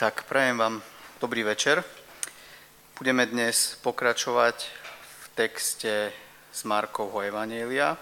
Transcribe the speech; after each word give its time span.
Tak, 0.00 0.22
prajem 0.22 0.58
vám 0.58 0.82
dobrý 1.20 1.42
večer. 1.42 1.84
Budeme 2.98 3.26
dnes 3.28 3.76
pokračovať 3.84 4.64
v 4.96 5.26
texte 5.36 6.12
z 6.52 6.60
Markovho 6.64 7.20
Evanielia 7.20 8.00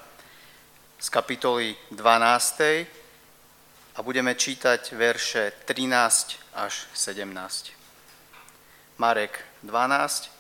z 0.95 1.09
kapitoly 1.11 1.75
12. 1.91 2.63
a 3.99 4.03
budeme 4.07 4.39
čítať 4.39 4.95
verše 4.95 5.51
13 5.67 6.39
až 6.55 6.87
17. 6.95 7.75
Marek 9.03 9.43
12, 9.67 10.31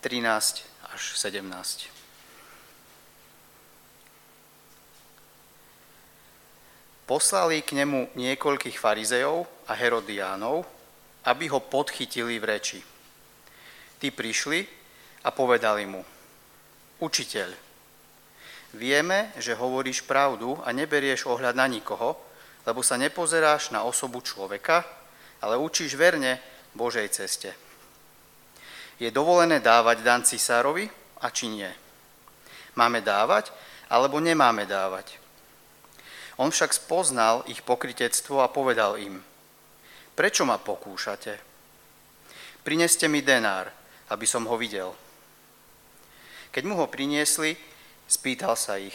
13 0.00 0.64
až 0.88 1.02
17. 1.20 2.01
Poslali 7.12 7.60
k 7.60 7.76
nemu 7.76 8.16
niekoľkých 8.16 8.80
farizejov 8.80 9.44
a 9.68 9.76
herodiánov, 9.76 10.64
aby 11.28 11.44
ho 11.52 11.60
podchytili 11.60 12.40
v 12.40 12.48
reči. 12.48 12.80
Tí 14.00 14.08
prišli 14.08 14.64
a 15.20 15.28
povedali 15.28 15.84
mu, 15.84 16.00
učiteľ, 17.04 17.52
vieme, 18.72 19.28
že 19.36 19.52
hovoríš 19.52 20.08
pravdu 20.08 20.56
a 20.64 20.72
neberieš 20.72 21.28
ohľad 21.28 21.52
na 21.52 21.68
nikoho, 21.68 22.16
lebo 22.64 22.80
sa 22.80 22.96
nepozeráš 22.96 23.76
na 23.76 23.84
osobu 23.84 24.24
človeka, 24.24 24.80
ale 25.44 25.60
učíš 25.60 25.92
verne 26.00 26.40
Božej 26.72 27.12
ceste. 27.12 27.52
Je 28.96 29.12
dovolené 29.12 29.60
dávať 29.60 30.00
dan 30.00 30.24
cisárovi 30.24 30.88
a 31.20 31.28
či 31.28 31.52
nie? 31.52 31.68
Máme 32.72 33.04
dávať 33.04 33.52
alebo 33.92 34.16
nemáme 34.16 34.64
dávať? 34.64 35.21
On 36.40 36.48
však 36.48 36.72
spoznal 36.72 37.44
ich 37.50 37.60
pokritectvo 37.60 38.40
a 38.40 38.48
povedal 38.48 38.96
im, 38.96 39.20
prečo 40.16 40.48
ma 40.48 40.56
pokúšate? 40.56 41.36
Prineste 42.62 43.10
mi 43.10 43.20
denár, 43.20 43.68
aby 44.08 44.24
som 44.24 44.46
ho 44.46 44.56
videl. 44.56 44.94
Keď 46.52 46.62
mu 46.68 46.78
ho 46.78 46.86
priniesli, 46.86 47.58
spýtal 48.06 48.54
sa 48.54 48.78
ich, 48.78 48.94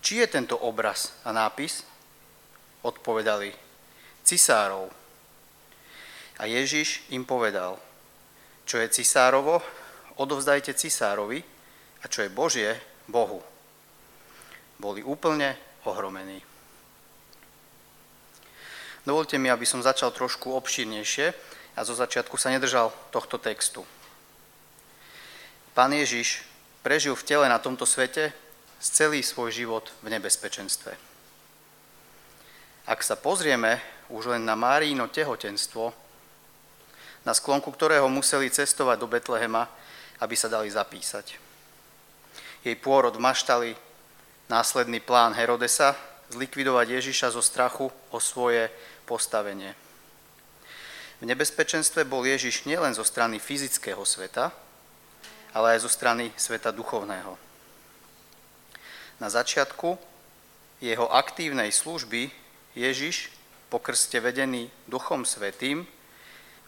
či 0.00 0.22
je 0.22 0.26
tento 0.30 0.56
obraz 0.56 1.14
a 1.26 1.34
nápis? 1.34 1.84
Odpovedali, 2.86 3.50
cisárov. 4.22 4.88
A 6.38 6.46
Ježiš 6.46 7.02
im 7.10 7.26
povedal, 7.26 7.76
čo 8.62 8.78
je 8.78 8.88
cisárovo, 8.88 9.58
odovzdajte 10.22 10.74
cisárovi 10.78 11.42
a 12.02 12.06
čo 12.06 12.22
je 12.22 12.30
Božie, 12.30 12.78
Bohu. 13.10 13.42
Boli 14.78 15.02
úplne 15.02 15.58
ohromení. 15.82 16.47
Dovolte 19.06 19.38
mi, 19.38 19.50
aby 19.50 19.66
som 19.66 19.84
začal 19.84 20.10
trošku 20.10 20.50
obšírnejšie 20.54 21.26
a 21.78 21.80
zo 21.86 21.94
začiatku 21.94 22.34
sa 22.34 22.50
nedržal 22.50 22.90
tohto 23.14 23.38
textu. 23.38 23.86
Pán 25.76 25.94
Ježiš 25.94 26.42
prežil 26.82 27.14
v 27.14 27.26
tele 27.26 27.46
na 27.46 27.62
tomto 27.62 27.86
svete 27.86 28.34
celý 28.82 29.22
svoj 29.22 29.54
život 29.54 29.90
v 30.02 30.10
nebezpečenstve. 30.14 30.94
Ak 32.88 33.04
sa 33.04 33.14
pozrieme 33.14 33.78
už 34.08 34.32
len 34.32 34.42
na 34.48 34.56
Máríno 34.56 35.06
tehotenstvo, 35.12 35.92
na 37.26 37.36
sklonku 37.36 37.68
ktorého 37.68 38.08
museli 38.08 38.48
cestovať 38.48 38.96
do 38.96 39.10
Betlehema, 39.10 39.68
aby 40.24 40.34
sa 40.34 40.48
dali 40.48 40.72
zapísať. 40.72 41.36
Jej 42.64 42.76
pôrod 42.80 43.14
v 43.14 43.22
maštali, 43.22 43.70
následný 44.48 44.98
plán 45.04 45.36
Herodesa 45.36 45.94
zlikvidovať 46.32 47.00
Ježiša 47.00 47.32
zo 47.32 47.42
strachu 47.42 47.88
o 48.12 48.18
svoje 48.20 48.68
postavenie. 49.08 49.72
V 51.18 51.26
nebezpečenstve 51.26 52.06
bol 52.06 52.22
Ježiš 52.22 52.62
nielen 52.62 52.94
zo 52.94 53.02
strany 53.02 53.42
fyzického 53.42 54.04
sveta, 54.06 54.54
ale 55.50 55.74
aj 55.74 55.82
zo 55.82 55.90
strany 55.90 56.30
sveta 56.38 56.70
duchovného. 56.70 57.34
Na 59.18 59.26
začiatku 59.26 59.98
jeho 60.78 61.10
aktívnej 61.10 61.74
služby 61.74 62.30
Ježiš, 62.78 63.34
po 63.66 63.82
krste 63.82 64.22
vedený 64.22 64.70
Duchom 64.86 65.26
Svetým, 65.26 65.82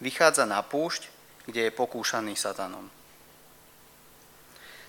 vychádza 0.02 0.44
na 0.50 0.58
púšť, 0.66 1.06
kde 1.46 1.70
je 1.70 1.76
pokúšaný 1.76 2.34
Satanom. 2.34 2.90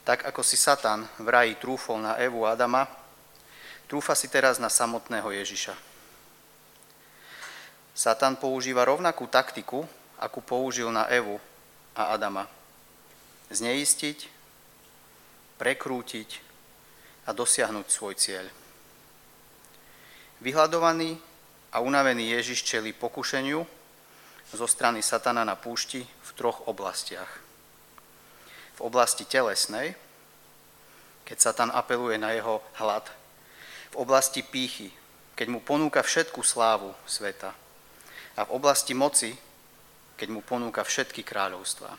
Tak 0.01 0.25
ako 0.25 0.41
si 0.41 0.57
Satan 0.57 1.06
v 1.22 1.28
raji 1.29 1.53
trúfol 1.62 2.01
na 2.01 2.17
Evu 2.17 2.50
Adama, 2.50 2.90
trúfa 3.91 4.16
si 4.16 4.31
teraz 4.31 4.56
na 4.56 4.72
samotného 4.72 5.35
Ježiša. 5.35 5.75
Satan 7.91 8.40
používa 8.40 8.88
rovnakú 8.88 9.28
taktiku, 9.28 9.84
akú 10.16 10.40
použil 10.40 10.88
na 10.96 11.12
Evu 11.12 11.35
a 11.91 12.16
Adama. 12.16 12.47
Zneistiť, 13.52 14.31
prekrútiť 15.59 16.40
a 17.28 17.35
dosiahnuť 17.35 17.88
svoj 17.91 18.16
cieľ. 18.16 18.47
Vyhľadovaný 20.40 21.19
a 21.75 21.84
unavený 21.84 22.31
Ježiš 22.31 22.63
čeli 22.63 22.96
pokušeniu 22.96 23.59
zo 24.56 24.68
strany 24.72 25.03
Satana 25.03 25.44
na 25.44 25.59
púšti 25.59 26.00
v 26.00 26.29
troch 26.40 26.63
oblastiach. 26.63 27.44
V 28.79 28.88
oblasti 28.88 29.28
telesnej, 29.28 30.00
keď 31.28 31.38
Satan 31.44 31.75
apeluje 31.75 32.16
na 32.16 32.31
jeho 32.31 32.63
hlad. 32.79 33.21
V 33.91 33.96
oblasti 34.00 34.40
pýchy, 34.40 34.91
keď 35.35 35.47
mu 35.52 35.59
ponúka 35.59 36.00
všetku 36.00 36.40
slávu 36.44 36.96
sveta 37.03 37.52
a 38.40 38.41
v 38.47 38.53
oblasti 38.56 38.96
moci, 38.96 39.35
keď 40.16 40.28
mu 40.31 40.40
ponúka 40.40 40.85
všetky 40.85 41.25
kráľovstvá. 41.28 41.91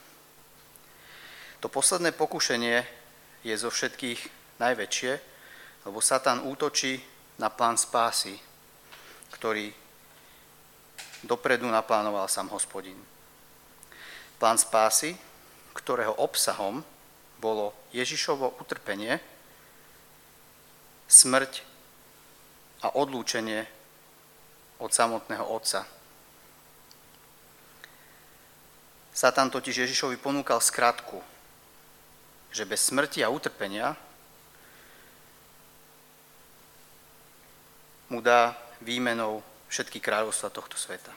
To 1.60 1.66
posledné 1.68 2.16
pokušenie 2.16 2.82
je 3.44 3.54
zo 3.54 3.68
všetkých 3.68 4.18
najväčšie, 4.58 5.12
lebo 5.86 5.98
Satan 5.98 6.46
útočí 6.46 7.02
na 7.38 7.50
plán 7.50 7.74
spásy, 7.76 8.38
ktorý 9.34 9.74
dopredu 11.26 11.66
naplánoval 11.66 12.26
sám 12.26 12.50
hospodin. 12.50 12.98
Plán 14.38 14.58
spásy, 14.58 15.14
ktorého 15.74 16.14
obsahom 16.18 16.82
bolo 17.38 17.74
Ježišovo 17.90 18.58
utrpenie, 18.62 19.18
smrť 21.10 21.71
a 22.82 22.94
odlúčenie 22.98 23.66
od 24.82 24.90
samotného 24.90 25.46
Otca, 25.46 25.86
Satan 29.12 29.52
totiž 29.52 29.84
Ježišovi 29.84 30.16
ponúkal 30.16 30.56
skratku, 30.56 31.20
že 32.48 32.64
bez 32.64 32.88
smrti 32.88 33.20
a 33.20 33.28
utrpenia 33.28 33.92
mu 38.08 38.24
dá 38.24 38.56
výmenou 38.80 39.44
všetky 39.68 40.00
kráľovstva 40.00 40.48
tohto 40.48 40.80
sveta. 40.80 41.12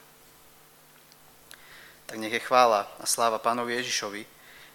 Tak 2.05 2.19
nech 2.19 2.35
je 2.35 2.43
chvála 2.43 2.87
a 2.99 3.07
sláva 3.07 3.39
pánovi 3.39 3.79
Ježišovi, 3.79 4.23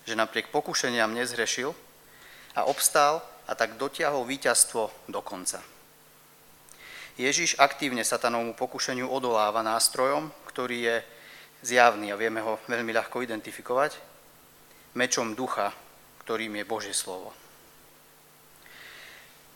že 0.09 0.19
napriek 0.19 0.49
pokušeniam 0.49 1.13
nezhrešil 1.13 1.77
a 2.57 2.65
obstál 2.67 3.21
a 3.47 3.53
tak 3.53 3.77
dotiahol 3.77 4.25
víťazstvo 4.25 4.91
do 5.13 5.21
konca. 5.21 5.61
Ježiš 7.21 7.61
aktívne 7.61 8.01
satanovmu 8.01 8.57
pokušeniu 8.57 9.05
odoláva 9.05 9.61
nástrojom, 9.61 10.33
ktorý 10.49 10.89
je 10.89 10.97
zjavný 11.61 12.09
a 12.09 12.17
vieme 12.17 12.41
ho 12.41 12.57
veľmi 12.65 12.97
ľahko 12.97 13.21
identifikovať, 13.21 14.01
mečom 14.97 15.37
ducha, 15.37 15.77
ktorým 16.25 16.57
je 16.57 16.65
Božie 16.65 16.97
slovo. 16.97 17.37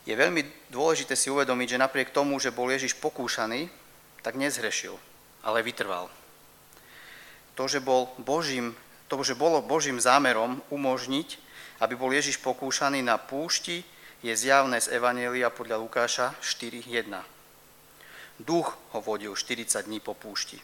Je 0.05 0.13
veľmi 0.13 0.45
dôležité 0.69 1.17
si 1.17 1.33
uvedomiť, 1.33 1.75
že 1.75 1.81
napriek 1.81 2.13
tomu, 2.13 2.37
že 2.37 2.53
bol 2.53 2.69
Ježiš 2.69 3.01
pokúšaný, 3.01 3.73
tak 4.21 4.37
nezhrešil, 4.37 5.01
ale 5.41 5.65
vytrval. 5.65 6.13
To, 7.57 7.65
že, 7.65 7.81
bol 7.81 8.13
Božím, 8.21 8.77
to, 9.09 9.25
že 9.25 9.33
bolo 9.33 9.65
Božím 9.65 9.97
zámerom 9.97 10.61
umožniť, 10.69 11.41
aby 11.81 11.97
bol 11.97 12.13
Ježiš 12.13 12.37
pokúšaný 12.45 13.01
na 13.01 13.17
púšti, 13.17 13.89
je 14.21 14.33
zjavné 14.37 14.81
z 14.85 14.93
Evanielia 15.01 15.49
podľa 15.49 15.81
Lukáša 15.81 16.37
4.1. 16.45 17.34
Duch 18.39 18.75
ho 18.93 19.01
vodil 19.01 19.37
40 19.39 19.87
dní 19.87 20.03
po 20.03 20.19
púšti. 20.19 20.59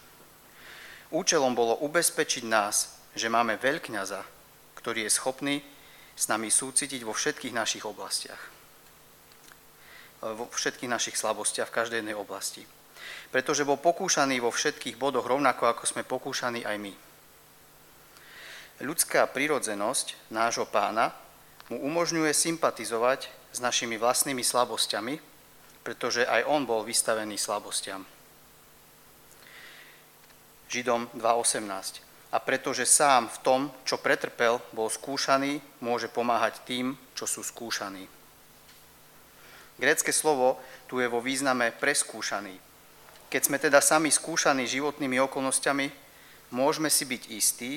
Účelom 1.10 1.54
bolo 1.54 1.78
ubezpečiť 1.82 2.46
nás, 2.46 2.98
že 3.14 3.30
máme 3.30 3.58
veľkňaza, 3.58 4.22
ktorý 4.78 5.06
je 5.06 5.12
schopný 5.14 5.56
s 6.14 6.30
nami 6.30 6.50
súcitiť 6.50 7.02
vo 7.02 7.14
všetkých 7.14 7.54
našich 7.54 7.86
oblastiach. 7.86 8.42
Vo 10.20 10.46
všetkých 10.52 10.90
našich 10.90 11.16
slabostiach 11.16 11.70
v 11.70 11.76
každej 11.80 11.98
jednej 12.04 12.18
oblasti. 12.18 12.62
Pretože 13.32 13.64
bol 13.64 13.80
pokúšaný 13.80 14.42
vo 14.42 14.52
všetkých 14.52 15.00
bodoch 15.00 15.24
rovnako, 15.24 15.70
ako 15.70 15.84
sme 15.86 16.02
pokúšaní 16.04 16.66
aj 16.66 16.76
my. 16.76 16.94
Ľudská 18.80 19.28
prirodzenosť 19.30 20.32
nášho 20.32 20.64
pána 20.64 21.12
mu 21.68 21.80
umožňuje 21.86 22.32
sympatizovať 22.32 23.28
s 23.52 23.58
našimi 23.62 24.00
vlastnými 24.00 24.42
slabosťami, 24.42 25.29
pretože 25.82 26.26
aj 26.26 26.44
on 26.46 26.68
bol 26.68 26.84
vystavený 26.84 27.40
slabostiam. 27.40 28.04
Židom 30.70 31.10
2.18. 31.18 32.06
A 32.30 32.38
pretože 32.38 32.86
sám 32.86 33.26
v 33.26 33.38
tom, 33.42 33.60
čo 33.82 33.98
pretrpel, 33.98 34.62
bol 34.70 34.86
skúšaný, 34.86 35.58
môže 35.82 36.06
pomáhať 36.06 36.62
tým, 36.62 36.94
čo 37.18 37.26
sú 37.26 37.42
skúšaní. 37.42 38.06
Grécké 39.80 40.14
slovo 40.14 40.60
tu 40.86 41.02
je 41.02 41.10
vo 41.10 41.18
význame 41.18 41.74
preskúšaný. 41.74 42.54
Keď 43.32 43.42
sme 43.42 43.58
teda 43.58 43.82
sami 43.82 44.12
skúšaní 44.12 44.68
životnými 44.68 45.18
okolnostiami, 45.26 45.90
môžeme 46.54 46.92
si 46.92 47.08
byť 47.08 47.22
istí, 47.34 47.72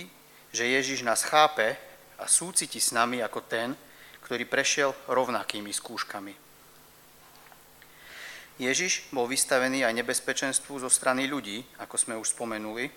že 0.54 0.70
Ježiš 0.70 1.02
nás 1.02 1.26
chápe 1.26 1.74
a 2.22 2.30
súciti 2.30 2.78
s 2.78 2.94
nami 2.94 3.26
ako 3.26 3.42
ten, 3.50 3.74
ktorý 4.22 4.46
prešiel 4.46 4.94
rovnakými 5.10 5.74
skúškami. 5.74 6.43
Ježiš 8.62 9.10
bol 9.10 9.26
vystavený 9.26 9.82
aj 9.82 9.98
nebezpečenstvu 9.98 10.78
zo 10.78 10.90
strany 10.90 11.26
ľudí, 11.26 11.66
ako 11.82 11.96
sme 11.98 12.14
už 12.22 12.38
spomenuli. 12.38 12.94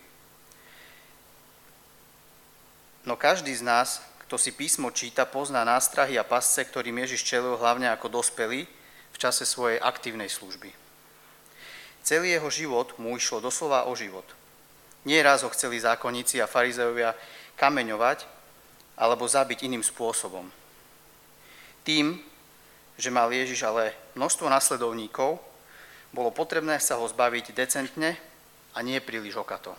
No 3.09 3.17
každý 3.17 3.57
z 3.57 3.65
nás, 3.65 4.05
kto 4.27 4.37
si 4.37 4.53
písmo 4.53 4.93
číta, 4.93 5.25
pozná 5.25 5.65
nástrahy 5.65 6.21
a 6.21 6.27
pasce, 6.27 6.61
ktorým 6.61 7.01
Ježiš 7.07 7.25
čelil 7.25 7.57
hlavne 7.57 7.89
ako 7.89 8.21
dospelý 8.21 8.69
v 9.15 9.17
čase 9.17 9.49
svojej 9.49 9.81
aktívnej 9.81 10.29
služby. 10.29 10.69
Celý 12.05 12.37
jeho 12.37 12.51
život 12.53 12.93
mu 13.01 13.17
išlo 13.17 13.41
doslova 13.41 13.89
o 13.89 13.97
život. 13.97 14.27
Nie 15.09 15.23
raz 15.23 15.47
ho 15.47 15.51
chceli 15.55 15.81
zákonníci 15.81 16.43
a 16.43 16.51
farizeovia 16.51 17.17
kameňovať 17.57 18.27
alebo 18.99 19.25
zabiť 19.25 19.65
iným 19.65 19.83
spôsobom. 19.87 20.51
Tým, 21.87 22.19
že 22.99 23.15
mal 23.15 23.31
Ježiš 23.31 23.63
ale 23.63 23.95
množstvo 24.17 24.49
nasledovníkov, 24.49 25.39
bolo 26.11 26.33
potrebné 26.33 26.81
sa 26.81 26.97
ho 26.97 27.05
zbaviť 27.05 27.53
decentne 27.53 28.17
a 28.73 28.79
nie 28.81 28.97
príliš 29.05 29.37
okato. 29.37 29.77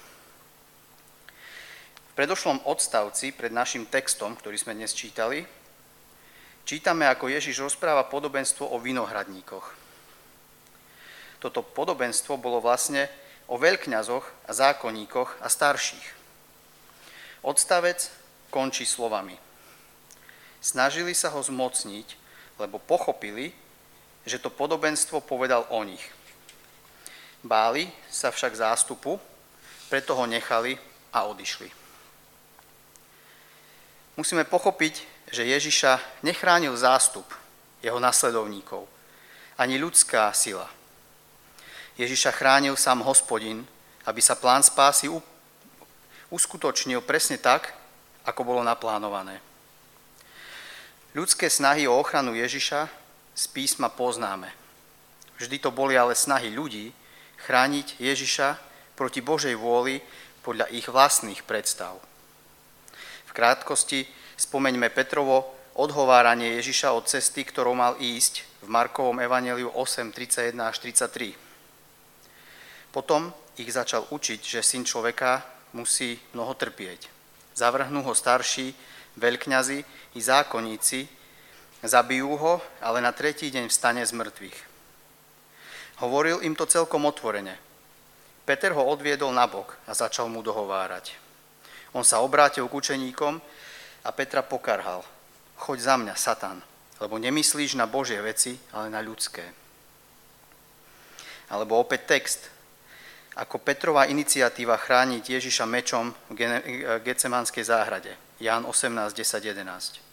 V 1.98 2.12
predošlom 2.14 2.62
odstavci 2.70 3.34
pred 3.34 3.50
našim 3.50 3.90
textom, 3.90 4.38
ktorý 4.38 4.58
sme 4.58 4.78
dnes 4.78 4.94
čítali, 4.94 5.46
čítame, 6.66 7.10
ako 7.10 7.34
Ježiš 7.34 7.66
rozpráva 7.66 8.06
podobenstvo 8.06 8.70
o 8.70 8.78
vinohradníkoch. 8.78 9.66
Toto 11.38 11.62
podobenstvo 11.62 12.38
bolo 12.38 12.62
vlastne 12.62 13.10
o 13.46 13.58
veľkňazoch 13.58 14.26
a 14.50 14.52
zákonníkoch 14.54 15.42
a 15.42 15.48
starších. 15.50 16.08
Odstavec 17.46 18.10
končí 18.50 18.84
slovami. 18.84 19.38
Snažili 20.58 21.14
sa 21.14 21.30
ho 21.32 21.40
zmocniť, 21.40 22.08
lebo 22.58 22.82
pochopili, 22.82 23.54
že 24.28 24.44
to 24.44 24.52
podobenstvo 24.52 25.24
povedal 25.24 25.64
o 25.72 25.82
nich. 25.88 26.04
Báli 27.42 27.88
sa 28.12 28.28
však 28.28 28.60
zástupu, 28.60 29.16
preto 29.88 30.14
ho 30.20 30.28
nechali 30.28 30.76
a 31.16 31.24
odišli. 31.32 31.72
Musíme 34.20 34.44
pochopiť, 34.44 35.06
že 35.32 35.48
Ježiša 35.48 36.24
nechránil 36.28 36.76
zástup 36.76 37.24
jeho 37.80 38.02
nasledovníkov, 38.02 38.84
ani 39.56 39.80
ľudská 39.80 40.34
sila. 40.36 40.68
Ježiša 41.96 42.36
chránil 42.36 42.76
sám 42.76 43.02
hospodin, 43.06 43.64
aby 44.06 44.22
sa 44.22 44.36
plán 44.36 44.62
spásy 44.62 45.08
uskutočnil 46.30 47.02
presne 47.02 47.40
tak, 47.40 47.74
ako 48.28 48.44
bolo 48.44 48.62
naplánované. 48.66 49.40
Ľudské 51.16 51.48
snahy 51.50 51.88
o 51.88 51.96
ochranu 51.96 52.36
Ježiša 52.36 53.07
z 53.38 53.46
písma 53.54 53.94
poznáme. 53.94 54.50
Vždy 55.38 55.62
to 55.62 55.70
boli 55.70 55.94
ale 55.94 56.18
snahy 56.18 56.50
ľudí, 56.50 56.90
chrániť 57.46 58.02
Ježiša 58.02 58.58
proti 58.98 59.22
Božej 59.22 59.54
vôli 59.54 60.02
podľa 60.42 60.66
ich 60.74 60.90
vlastných 60.90 61.46
predstav. 61.46 62.02
V 63.30 63.32
krátkosti 63.38 64.10
spomeňme 64.42 64.90
Petrovo 64.90 65.54
odhováranie 65.78 66.58
Ježiša 66.58 66.98
od 66.98 67.06
cesty, 67.06 67.46
ktorou 67.46 67.78
mal 67.78 67.94
ísť 68.02 68.42
v 68.66 68.74
Markovom 68.74 69.22
evaneliu 69.22 69.70
8, 69.70 70.10
31 70.10 70.58
až 70.58 70.82
33. 70.82 71.38
Potom 72.90 73.30
ich 73.62 73.70
začal 73.70 74.10
učiť, 74.10 74.42
že 74.42 74.66
syn 74.66 74.82
človeka 74.82 75.46
musí 75.78 76.18
mnoho 76.34 76.58
trpieť. 76.58 77.14
Zavrhnú 77.54 78.02
ho 78.02 78.18
starší, 78.18 78.74
veľkňazi 79.22 79.80
i 80.18 80.20
zákonníci, 80.22 81.17
zabijú 81.84 82.34
ho, 82.38 82.54
ale 82.82 83.02
na 83.02 83.14
tretí 83.14 83.50
deň 83.54 83.70
vstane 83.70 84.02
z 84.06 84.14
mŕtvych. 84.14 84.60
Hovoril 86.02 86.46
im 86.46 86.54
to 86.54 86.70
celkom 86.70 87.10
otvorene. 87.10 87.58
Peter 88.46 88.72
ho 88.72 88.84
odviedol 88.86 89.34
nabok 89.34 89.76
a 89.90 89.98
začal 89.98 90.30
mu 90.32 90.40
dohovárať. 90.46 91.18
On 91.92 92.06
sa 92.06 92.22
obrátil 92.22 92.70
k 92.70 92.78
učeníkom 92.78 93.42
a 94.06 94.10
Petra 94.14 94.46
pokarhal. 94.46 95.04
Choď 95.58 95.78
za 95.82 95.96
mňa, 95.98 96.16
Satan, 96.16 96.62
lebo 97.02 97.18
nemyslíš 97.18 97.76
na 97.76 97.90
Božie 97.90 98.22
veci, 98.22 98.56
ale 98.72 98.94
na 98.94 99.02
ľudské. 99.02 99.44
Alebo 101.50 101.82
opäť 101.82 102.06
text. 102.06 102.42
Ako 103.38 103.62
Petrová 103.62 104.10
iniciatíva 104.10 104.78
chrániť 104.82 105.38
Ježiša 105.38 105.66
mečom 105.70 106.14
v 106.34 106.42
Gecemánskej 107.06 107.64
záhrade. 107.66 108.14
Ján 108.42 108.66
18, 108.66 109.14
10, 109.14 109.46
11. 109.46 110.07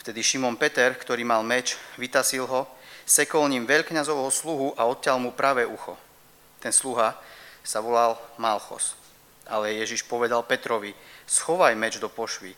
Vtedy 0.00 0.22
Šimon 0.22 0.60
Peter, 0.60 0.94
ktorý 0.94 1.24
mal 1.24 1.42
meč, 1.42 1.78
vytasil 1.96 2.46
ho 2.46 2.66
sekol 3.06 3.46
ním 3.46 3.64
veľkňazovho 3.64 4.30
sluhu 4.34 4.68
a 4.74 4.84
odťal 4.90 5.22
mu 5.22 5.30
pravé 5.30 5.62
ucho. 5.62 5.94
Ten 6.58 6.74
sluha 6.74 7.14
sa 7.62 7.78
volal 7.78 8.18
Malchos. 8.36 8.98
Ale 9.46 9.78
Ježiš 9.78 10.02
povedal 10.10 10.42
Petrovi, 10.42 10.90
schovaj 11.30 11.78
meč 11.78 12.02
do 12.02 12.10
pošvy 12.10 12.50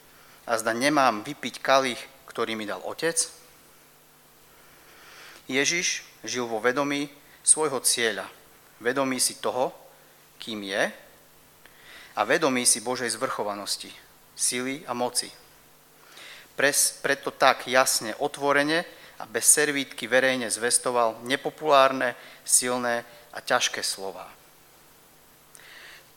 a 0.49 0.57
zda 0.57 0.73
nemám 0.73 1.21
vypiť 1.21 1.61
kalich, 1.61 2.01
ktorý 2.25 2.57
mi 2.57 2.65
dal 2.65 2.81
otec? 2.81 3.29
Ježiš 5.49 6.05
žil 6.25 6.49
vo 6.49 6.61
vedomí 6.61 7.13
svojho 7.45 7.81
cieľa, 7.85 8.25
vedomí 8.81 9.21
si 9.21 9.37
toho, 9.41 9.73
kým 10.41 10.65
je 10.65 10.93
a 12.17 12.21
vedomí 12.25 12.65
si 12.65 12.81
Božej 12.81 13.13
zvrchovanosti, 13.17 13.93
sily 14.37 14.85
a 14.89 14.93
moci. 14.97 15.29
Pres, 16.59 16.99
preto 16.99 17.31
tak 17.31 17.71
jasne, 17.71 18.19
otvorene 18.19 18.83
a 19.23 19.31
bez 19.31 19.47
servítky 19.47 20.11
verejne 20.11 20.51
zvestoval 20.51 21.23
nepopulárne, 21.23 22.19
silné 22.43 23.07
a 23.31 23.39
ťažké 23.39 23.79
slova. 23.87 24.27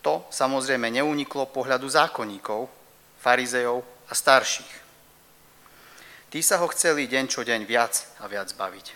To 0.02 0.26
samozrejme 0.34 0.90
neuniklo 0.90 1.46
pohľadu 1.46 1.86
zákonníkov, 1.86 2.66
farizejov 3.22 3.86
a 4.10 4.12
starších. 4.18 4.72
Tí 6.34 6.42
sa 6.42 6.58
ho 6.58 6.66
chceli 6.74 7.06
deň 7.06 7.24
čo 7.30 7.46
deň 7.46 7.62
viac 7.62 8.02
a 8.18 8.26
viac 8.26 8.50
baviť. 8.58 8.86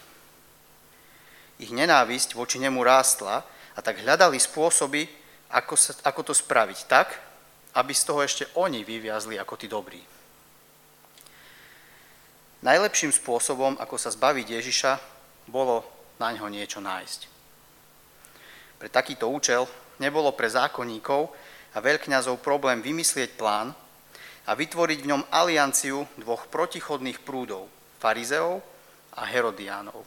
Ich 1.63 1.71
nenávisť 1.71 2.35
voči 2.35 2.59
nemu 2.59 2.83
rástla 2.83 3.47
a 3.47 3.79
tak 3.87 4.03
hľadali 4.03 4.43
spôsoby, 4.43 5.07
ako, 5.55 5.79
sa, 5.79 5.95
ako 6.03 6.27
to 6.27 6.35
spraviť 6.35 6.79
tak, 6.91 7.15
aby 7.79 7.95
z 7.95 8.03
toho 8.03 8.21
ešte 8.27 8.45
oni 8.59 8.83
vyviazli 8.83 9.39
ako 9.39 9.55
tí 9.55 9.71
dobrí. 9.71 10.03
Najlepším 12.67 13.15
spôsobom, 13.15 13.79
ako 13.79 13.95
sa 13.95 14.11
zbaviť 14.11 14.59
Ježiša, 14.59 14.93
bolo 15.47 15.87
na 16.19 16.35
ňo 16.35 16.51
niečo 16.51 16.83
nájsť. 16.83 17.21
Pre 18.83 18.89
takýto 18.91 19.31
účel 19.31 19.71
nebolo 20.03 20.35
pre 20.35 20.51
zákonníkov 20.51 21.31
a 21.73 21.79
veľkňazov 21.79 22.43
problém 22.43 22.83
vymyslieť 22.83 23.39
plán 23.39 23.71
a 24.51 24.53
vytvoriť 24.59 24.99
v 24.99 25.11
ňom 25.15 25.23
alianciu 25.31 26.11
dvoch 26.19 26.51
protichodných 26.51 27.23
prúdov, 27.23 27.71
farizeov 28.03 28.59
a 29.15 29.23
herodiánov. 29.31 30.03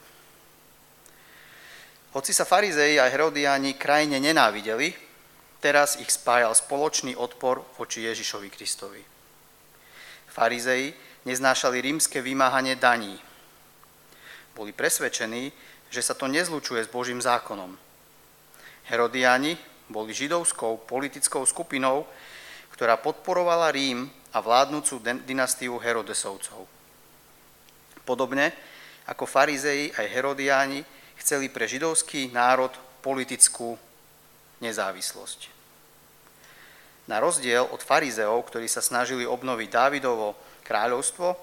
Hoci 2.12 2.36
sa 2.36 2.44
farizei 2.44 3.00
a 3.00 3.08
herodiáni 3.08 3.80
krajine 3.80 4.20
nenávideli, 4.20 4.92
teraz 5.64 5.96
ich 5.96 6.12
spájal 6.12 6.52
spoločný 6.52 7.16
odpor 7.16 7.64
voči 7.80 8.04
Ježišovi 8.04 8.52
Kristovi. 8.52 9.00
Farizei 10.28 10.92
neznášali 11.30 11.78
rímske 11.78 12.18
vymáhanie 12.26 12.74
daní. 12.74 13.22
Boli 14.58 14.74
presvedčení, 14.74 15.54
že 15.94 16.02
sa 16.02 16.18
to 16.18 16.26
nezlučuje 16.26 16.82
s 16.82 16.90
Božím 16.90 17.22
zákonom. 17.22 17.78
Herodiani 18.90 19.54
boli 19.90 20.14
židovskou 20.14 20.82
politickou 20.90 21.46
skupinou, 21.46 22.10
ktorá 22.74 22.98
podporovala 22.98 23.70
Rím 23.70 24.10
a 24.34 24.42
vládnúcu 24.42 25.02
dynastiu 25.26 25.78
Herodesovcov. 25.78 26.66
Podobne 28.06 28.54
ako 29.06 29.26
farizei 29.30 29.94
aj 29.94 30.06
Herodiáni 30.10 30.82
chceli 31.22 31.50
pre 31.50 31.70
židovský 31.70 32.34
národ 32.34 32.74
politickú 33.02 33.78
nezávislosť. 34.62 35.59
Na 37.10 37.18
rozdiel 37.18 37.66
od 37.66 37.82
farizeov, 37.82 38.46
ktorí 38.46 38.70
sa 38.70 38.86
snažili 38.86 39.26
obnoviť 39.26 39.70
Dávidovo 39.74 40.38
kráľovstvo, 40.62 41.34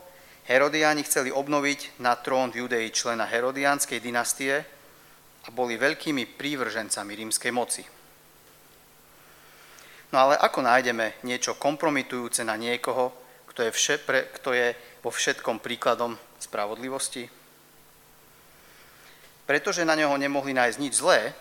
Herodiáni 0.47 1.03
chceli 1.03 1.35
obnoviť 1.35 1.99
na 1.99 2.15
trón 2.15 2.55
v 2.55 2.63
Judei 2.63 2.95
člena 2.95 3.27
Herodiánskej 3.27 3.99
dynastie 3.99 4.63
a 5.43 5.49
boli 5.51 5.75
veľkými 5.75 6.39
prívržencami 6.39 7.13
rímskej 7.19 7.51
moci. 7.51 7.83
No 10.15 10.23
ale 10.23 10.39
ako 10.39 10.63
nájdeme 10.63 11.19
niečo 11.27 11.59
kompromitujúce 11.59 12.47
na 12.47 12.55
niekoho, 12.55 13.11
kto 13.51 13.67
je, 13.67 13.71
vše, 13.75 13.95
pre, 14.07 14.31
kto 14.39 14.55
je 14.55 14.71
vo 15.03 15.11
všetkom 15.11 15.59
príkladom 15.59 16.15
spravodlivosti? 16.39 17.27
Pretože 19.51 19.83
na 19.83 19.99
neho 19.99 20.15
nemohli 20.15 20.55
nájsť 20.55 20.79
nič 20.79 20.95
zlé, 21.03 21.35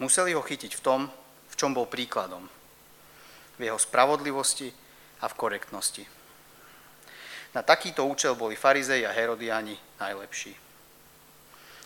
museli 0.00 0.32
ho 0.32 0.40
chytiť 0.40 0.80
v 0.80 0.84
tom, 0.84 1.00
v 1.52 1.54
čom 1.60 1.76
bol 1.76 1.84
príkladom. 1.84 2.48
V 3.58 3.62
jeho 3.62 3.78
spravodlivosti 3.78 4.72
a 5.22 5.30
v 5.30 5.34
korektnosti. 5.38 6.04
Na 7.54 7.62
takýto 7.62 8.02
účel 8.02 8.34
boli 8.34 8.58
farizei 8.58 9.06
a 9.06 9.14
herodiani 9.14 9.78
najlepší. 10.02 10.58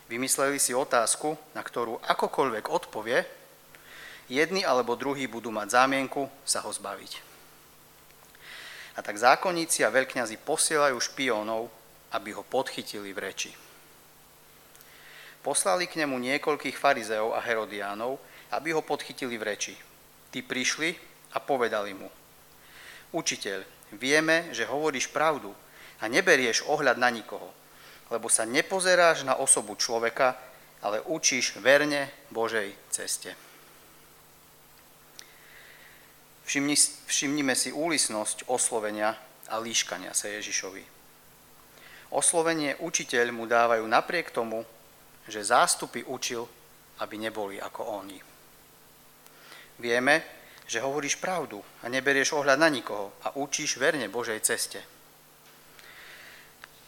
Vymysleli 0.09 0.57
si 0.57 0.73
otázku, 0.73 1.37
na 1.53 1.61
ktorú 1.61 2.01
akokoľvek 2.01 2.65
odpovie, 2.65 3.21
jedni 4.25 4.65
alebo 4.65 4.97
druhí 4.97 5.29
budú 5.29 5.53
mať 5.53 5.77
zámienku 5.77 6.25
sa 6.41 6.65
ho 6.65 6.73
zbaviť. 6.73 7.21
A 8.97 9.05
tak 9.05 9.21
zákonníci 9.21 9.85
a 9.85 9.93
veľkňazi 9.93 10.41
posielajú 10.41 10.97
špiónov, 10.97 11.69
aby 12.17 12.33
ho 12.33 12.41
podchytili 12.41 13.13
v 13.13 13.21
reči. 13.21 13.51
Poslali 15.45 15.85
k 15.85 16.01
nemu 16.03 16.17
niekoľkých 16.17 16.75
farizeov 16.75 17.37
a 17.37 17.39
herodiánov, 17.39 18.17
aby 18.49 18.73
ho 18.73 18.81
podchytili 18.81 19.37
v 19.37 19.45
reči. 19.45 19.77
Tí 20.33 20.41
prišli 20.41 20.97
a 21.33 21.37
povedali 21.37 21.93
mu, 21.93 22.09
učiteľ, 23.13 23.79
Vieme, 23.89 24.53
že 24.53 24.69
hovoríš 24.69 25.09
pravdu 25.09 25.49
a 25.97 26.05
neberieš 26.05 26.69
ohľad 26.69 27.01
na 27.01 27.09
nikoho, 27.09 27.49
lebo 28.13 28.29
sa 28.29 28.45
nepozeráš 28.45 29.25
na 29.25 29.41
osobu 29.41 29.73
človeka, 29.73 30.37
ale 30.85 31.01
učíš 31.01 31.57
verne 31.57 32.13
Božej 32.29 32.69
ceste. 32.93 33.33
Všimni, 36.45 36.77
všimnime 37.09 37.53
si 37.53 37.73
úlisnosť 37.73 38.49
oslovenia 38.49 39.17
a 39.49 39.57
líškania 39.57 40.13
sa 40.13 40.29
Ježišovi. 40.33 40.85
Oslovenie 42.09 42.77
učiteľ 42.81 43.29
mu 43.33 43.45
dávajú 43.45 43.85
napriek 43.85 44.33
tomu, 44.33 44.65
že 45.29 45.45
zástupy 45.45 46.01
učil, 46.09 46.45
aby 47.01 47.21
neboli 47.21 47.61
ako 47.61 48.01
oni. 48.01 48.17
Vieme, 49.77 50.38
že 50.69 50.85
hovoríš 50.85 51.17
pravdu 51.17 51.65
a 51.81 51.89
neberieš 51.89 52.37
ohľad 52.37 52.61
na 52.61 52.69
nikoho 52.69 53.09
a 53.25 53.33
učíš 53.33 53.81
verne 53.81 54.05
Božej 54.05 54.37
ceste. 54.45 54.85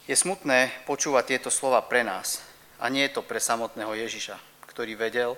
Je 0.06 0.14
smutné 0.14 0.70
počúvať 0.86 1.34
tieto 1.34 1.50
slova 1.50 1.82
pre 1.82 2.06
nás 2.06 2.38
a 2.78 2.86
nie 2.86 3.02
je 3.10 3.18
to 3.18 3.26
pre 3.26 3.42
samotného 3.42 3.90
Ježiša, 3.98 4.38
ktorý 4.70 4.94
vedel, 4.94 5.34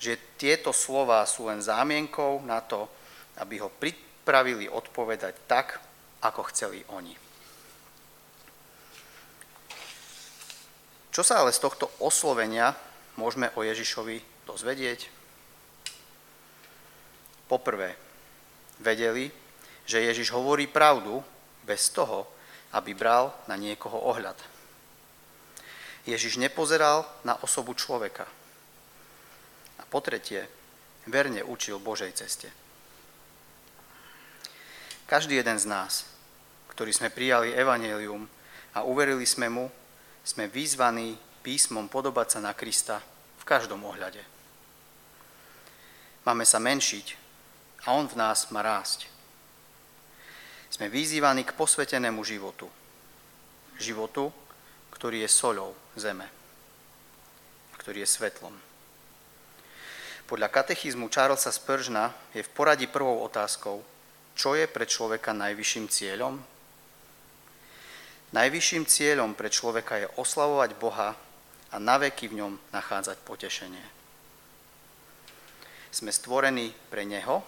že 0.00 0.16
tieto 0.40 0.72
slova 0.72 1.20
sú 1.28 1.52
len 1.52 1.60
zámienkou 1.60 2.40
na 2.48 2.64
to, 2.64 2.88
aby 3.44 3.60
ho 3.60 3.68
pripravili 3.68 4.72
odpovedať 4.72 5.36
tak, 5.44 5.76
ako 6.24 6.48
chceli 6.48 6.80
oni. 6.88 7.12
Čo 11.12 11.24
sa 11.24 11.44
ale 11.44 11.52
z 11.52 11.60
tohto 11.60 11.88
oslovenia 12.00 12.76
môžeme 13.16 13.48
o 13.56 13.64
Ježišovi 13.64 14.48
dozvedieť? 14.48 15.08
Poprvé, 17.46 17.94
vedeli, 18.82 19.30
že 19.86 20.02
Ježiš 20.02 20.34
hovorí 20.34 20.66
pravdu 20.66 21.22
bez 21.62 21.90
toho, 21.94 22.26
aby 22.74 22.92
bral 22.92 23.30
na 23.46 23.54
niekoho 23.54 23.96
ohľad. 24.02 24.34
Ježiš 26.06 26.38
nepozeral 26.38 27.06
na 27.26 27.38
osobu 27.42 27.74
človeka. 27.74 28.26
A 29.78 29.82
po 29.86 30.02
tretie, 30.02 30.46
verne 31.06 31.42
učil 31.46 31.78
Božej 31.78 32.14
ceste. 32.14 32.50
Každý 35.06 35.38
jeden 35.38 35.58
z 35.58 35.66
nás, 35.70 36.06
ktorý 36.74 36.90
sme 36.90 37.14
prijali 37.14 37.54
evanelium 37.54 38.26
a 38.74 38.82
uverili 38.82 39.22
sme 39.22 39.46
mu, 39.46 39.70
sme 40.26 40.50
vyzvaní 40.50 41.14
písmom 41.46 41.86
podobať 41.86 42.38
sa 42.38 42.40
na 42.42 42.52
Krista 42.58 42.98
v 43.38 43.44
každom 43.46 43.86
ohľade. 43.86 44.18
Máme 46.26 46.42
sa 46.42 46.58
menšiť 46.58 47.25
a 47.86 47.94
On 47.94 48.04
v 48.04 48.18
nás 48.18 48.50
má 48.50 48.60
rásť. 48.60 49.06
Sme 50.68 50.90
vyzývaní 50.90 51.46
k 51.46 51.54
posvetenému 51.54 52.20
životu. 52.26 52.66
Životu, 53.78 54.28
ktorý 54.90 55.22
je 55.22 55.30
soľou 55.30 55.72
zeme 55.94 56.36
ktorý 57.86 58.02
je 58.02 58.18
svetlom. 58.18 58.50
Podľa 60.26 60.50
katechizmu 60.50 61.06
Charlesa 61.06 61.54
Spržna 61.54 62.10
je 62.34 62.42
v 62.42 62.50
poradí 62.50 62.90
prvou 62.90 63.22
otázkou, 63.22 63.78
čo 64.34 64.58
je 64.58 64.66
pre 64.66 64.90
človeka 64.90 65.30
najvyšším 65.30 65.86
cieľom? 65.86 66.34
Najvyšším 68.34 68.90
cieľom 68.90 69.38
pre 69.38 69.54
človeka 69.54 70.02
je 70.02 70.10
oslavovať 70.18 70.74
Boha 70.82 71.14
a 71.70 71.76
naveky 71.78 72.26
v 72.26 72.42
ňom 72.42 72.52
nachádzať 72.74 73.22
potešenie. 73.22 73.86
Sme 75.94 76.10
stvorení 76.10 76.74
pre 76.90 77.06
Neho, 77.06 77.46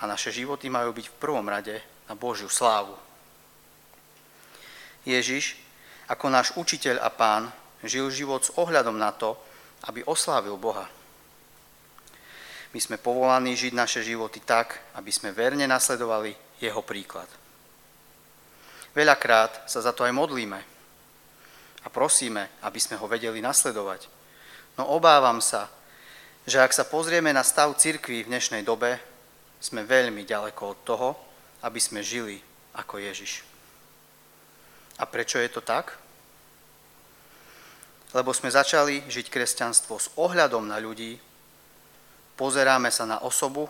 a 0.00 0.08
naše 0.08 0.32
životy 0.32 0.72
majú 0.72 0.96
byť 0.96 1.06
v 1.12 1.18
prvom 1.20 1.44
rade 1.44 1.76
na 2.08 2.16
Božiu 2.16 2.48
slávu. 2.48 2.96
Ježiš, 5.04 5.56
ako 6.08 6.26
náš 6.32 6.56
učiteľ 6.56 7.00
a 7.04 7.08
pán, 7.12 7.52
žil 7.84 8.08
život 8.12 8.44
s 8.44 8.52
ohľadom 8.56 8.96
na 8.96 9.12
to, 9.12 9.36
aby 9.88 10.04
oslávil 10.04 10.56
Boha. 10.60 10.88
My 12.70 12.80
sme 12.80 13.00
povolaní 13.00 13.56
žiť 13.56 13.72
naše 13.74 14.00
životy 14.04 14.40
tak, 14.44 14.78
aby 14.94 15.10
sme 15.10 15.34
verne 15.34 15.64
nasledovali 15.66 16.36
jeho 16.60 16.84
príklad. 16.84 17.26
Veľakrát 18.94 19.70
sa 19.70 19.80
za 19.80 19.94
to 19.94 20.04
aj 20.04 20.12
modlíme 20.14 20.60
a 21.80 21.88
prosíme, 21.88 22.50
aby 22.62 22.78
sme 22.78 22.98
ho 23.00 23.06
vedeli 23.08 23.40
nasledovať. 23.40 24.06
No 24.78 24.86
obávam 24.92 25.40
sa, 25.42 25.70
že 26.46 26.60
ak 26.60 26.74
sa 26.74 26.86
pozrieme 26.86 27.32
na 27.32 27.42
stav 27.42 27.72
cirkví 27.74 28.26
v 28.26 28.30
dnešnej 28.30 28.62
dobe, 28.62 28.98
sme 29.60 29.84
veľmi 29.84 30.24
ďaleko 30.24 30.62
od 30.64 30.78
toho, 30.82 31.08
aby 31.62 31.76
sme 31.76 32.00
žili 32.00 32.40
ako 32.74 32.96
Ježiš. 32.96 33.44
A 35.00 35.04
prečo 35.04 35.36
je 35.36 35.48
to 35.52 35.60
tak? 35.60 35.96
Lebo 38.10 38.34
sme 38.34 38.50
začali 38.50 39.06
žiť 39.06 39.30
kresťanstvo 39.30 39.94
s 40.00 40.10
ohľadom 40.18 40.66
na 40.66 40.82
ľudí, 40.82 41.20
pozeráme 42.34 42.90
sa 42.90 43.06
na 43.06 43.20
osobu 43.22 43.68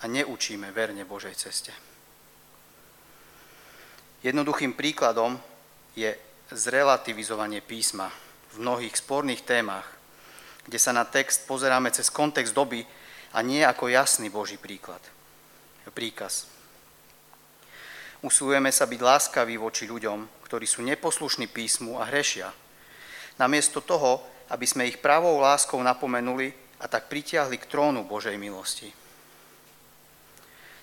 a 0.00 0.04
neučíme 0.06 0.70
verne 0.70 1.02
Božej 1.08 1.34
ceste. 1.34 1.72
Jednoduchým 4.22 4.76
príkladom 4.76 5.40
je 5.96 6.12
zrelativizovanie 6.52 7.64
písma 7.64 8.12
v 8.54 8.62
mnohých 8.62 8.94
sporných 8.94 9.42
témach, 9.42 9.88
kde 10.66 10.78
sa 10.78 10.94
na 10.94 11.06
text 11.06 11.48
pozeráme 11.48 11.90
cez 11.90 12.10
kontext 12.10 12.54
doby, 12.54 12.86
a 13.32 13.38
nie 13.42 13.64
ako 13.64 13.90
jasný 13.90 14.30
Boží 14.30 14.60
príklad, 14.60 15.00
príkaz. 15.90 16.46
Usilujeme 18.26 18.74
sa 18.74 18.88
byť 18.90 19.00
láskaví 19.00 19.54
voči 19.60 19.86
ľuďom, 19.86 20.46
ktorí 20.46 20.66
sú 20.66 20.82
neposlušní 20.82 21.46
písmu 21.46 22.00
a 22.00 22.08
hrešia. 22.10 22.50
Namiesto 23.38 23.84
toho, 23.84 24.24
aby 24.50 24.66
sme 24.66 24.88
ich 24.88 25.02
pravou 25.02 25.38
láskou 25.42 25.78
napomenuli 25.82 26.54
a 26.80 26.86
tak 26.86 27.10
pritiahli 27.10 27.58
k 27.58 27.68
trónu 27.68 28.06
Božej 28.06 28.38
milosti. 28.38 28.90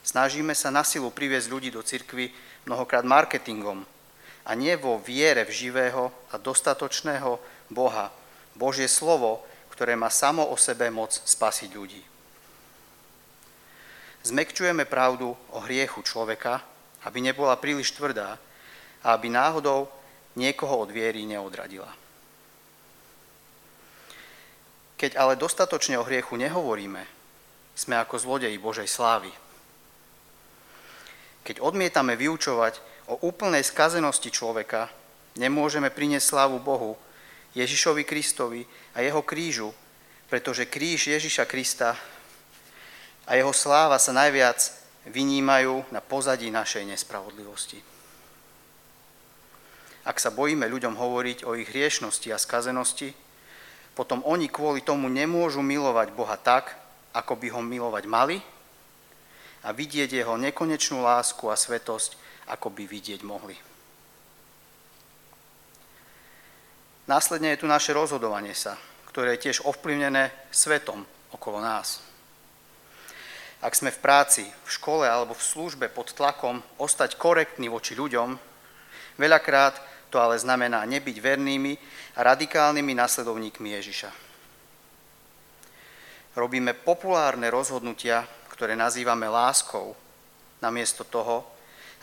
Snažíme 0.04 0.52
sa 0.52 0.68
na 0.68 0.84
silu 0.84 1.10
priviesť 1.16 1.48
ľudí 1.48 1.70
do 1.72 1.80
cirkvy 1.80 2.30
mnohokrát 2.68 3.08
marketingom 3.08 3.88
a 4.44 4.52
nie 4.52 4.76
vo 4.76 5.00
viere 5.00 5.48
v 5.48 5.56
živého 5.56 6.12
a 6.32 6.36
dostatočného 6.36 7.40
Boha, 7.72 8.12
Božie 8.54 8.92
slovo, 8.92 9.48
ktoré 9.72 9.96
má 9.96 10.12
samo 10.12 10.44
o 10.52 10.60
sebe 10.60 10.92
moc 10.92 11.16
spasiť 11.16 11.70
ľudí. 11.72 12.13
Zmekčujeme 14.24 14.88
pravdu 14.88 15.36
o 15.52 15.60
hriechu 15.60 16.00
človeka, 16.00 16.64
aby 17.04 17.20
nebola 17.20 17.60
príliš 17.60 17.92
tvrdá 17.92 18.40
a 19.04 19.08
aby 19.12 19.28
náhodou 19.28 19.92
niekoho 20.40 20.88
od 20.88 20.90
viery 20.96 21.28
neodradila. 21.28 21.92
Keď 24.96 25.20
ale 25.20 25.36
dostatočne 25.36 26.00
o 26.00 26.08
hriechu 26.08 26.40
nehovoríme, 26.40 27.04
sme 27.76 28.00
ako 28.00 28.16
zlodeji 28.16 28.56
Božej 28.56 28.88
slávy. 28.88 29.28
Keď 31.44 31.60
odmietame 31.60 32.16
vyučovať 32.16 32.80
o 33.12 33.20
úplnej 33.28 33.68
skazenosti 33.68 34.32
človeka, 34.32 34.88
nemôžeme 35.36 35.92
priniesť 35.92 36.32
slávu 36.32 36.64
Bohu, 36.64 36.96
Ježišovi 37.52 38.08
Kristovi 38.08 38.64
a 38.96 39.04
jeho 39.04 39.20
krížu, 39.20 39.76
pretože 40.32 40.72
kríž 40.72 41.12
Ježiša 41.12 41.44
Krista 41.44 42.00
a 43.28 43.36
jeho 43.40 43.54
sláva 43.56 44.00
sa 44.00 44.12
najviac 44.12 44.60
vynímajú 45.08 45.92
na 45.92 46.00
pozadí 46.00 46.52
našej 46.52 46.88
nespravodlivosti. 46.88 47.80
Ak 50.04 50.20
sa 50.20 50.32
bojíme 50.32 50.68
ľuďom 50.68 51.00
hovoriť 51.00 51.48
o 51.48 51.56
ich 51.56 51.72
hriešnosti 51.72 52.28
a 52.32 52.40
skazenosti, 52.40 53.16
potom 53.96 54.20
oni 54.28 54.52
kvôli 54.52 54.84
tomu 54.84 55.08
nemôžu 55.08 55.64
milovať 55.64 56.12
Boha 56.12 56.36
tak, 56.36 56.76
ako 57.16 57.40
by 57.40 57.48
ho 57.56 57.62
milovať 57.64 58.04
mali 58.10 58.38
a 59.64 59.72
vidieť 59.72 60.12
jeho 60.12 60.36
nekonečnú 60.36 61.00
lásku 61.00 61.48
a 61.48 61.56
svetosť, 61.56 62.20
ako 62.52 62.68
by 62.74 62.84
vidieť 62.84 63.24
mohli. 63.24 63.56
Následne 67.08 67.56
je 67.56 67.62
tu 67.64 67.68
naše 67.68 67.96
rozhodovanie 67.96 68.56
sa, 68.56 68.76
ktoré 69.12 69.36
je 69.36 69.48
tiež 69.48 69.64
ovplyvnené 69.68 70.32
svetom 70.52 71.04
okolo 71.32 71.64
nás. 71.64 72.13
Ak 73.64 73.80
sme 73.80 73.96
v 73.96 74.04
práci, 74.04 74.44
v 74.44 74.70
škole 74.70 75.08
alebo 75.08 75.32
v 75.32 75.40
službe 75.40 75.88
pod 75.88 76.12
tlakom 76.12 76.60
ostať 76.76 77.16
korektní 77.16 77.72
voči 77.72 77.96
ľuďom, 77.96 78.36
veľakrát 79.16 79.80
to 80.12 80.20
ale 80.20 80.36
znamená 80.36 80.84
nebyť 80.84 81.18
vernými 81.24 81.74
a 82.20 82.28
radikálnymi 82.28 82.92
nasledovníkmi 82.92 83.72
Ježiša. 83.80 84.12
Robíme 86.36 86.76
populárne 86.76 87.48
rozhodnutia, 87.48 88.28
ktoré 88.52 88.76
nazývame 88.76 89.32
láskou, 89.32 89.96
namiesto 90.60 91.08
toho, 91.08 91.48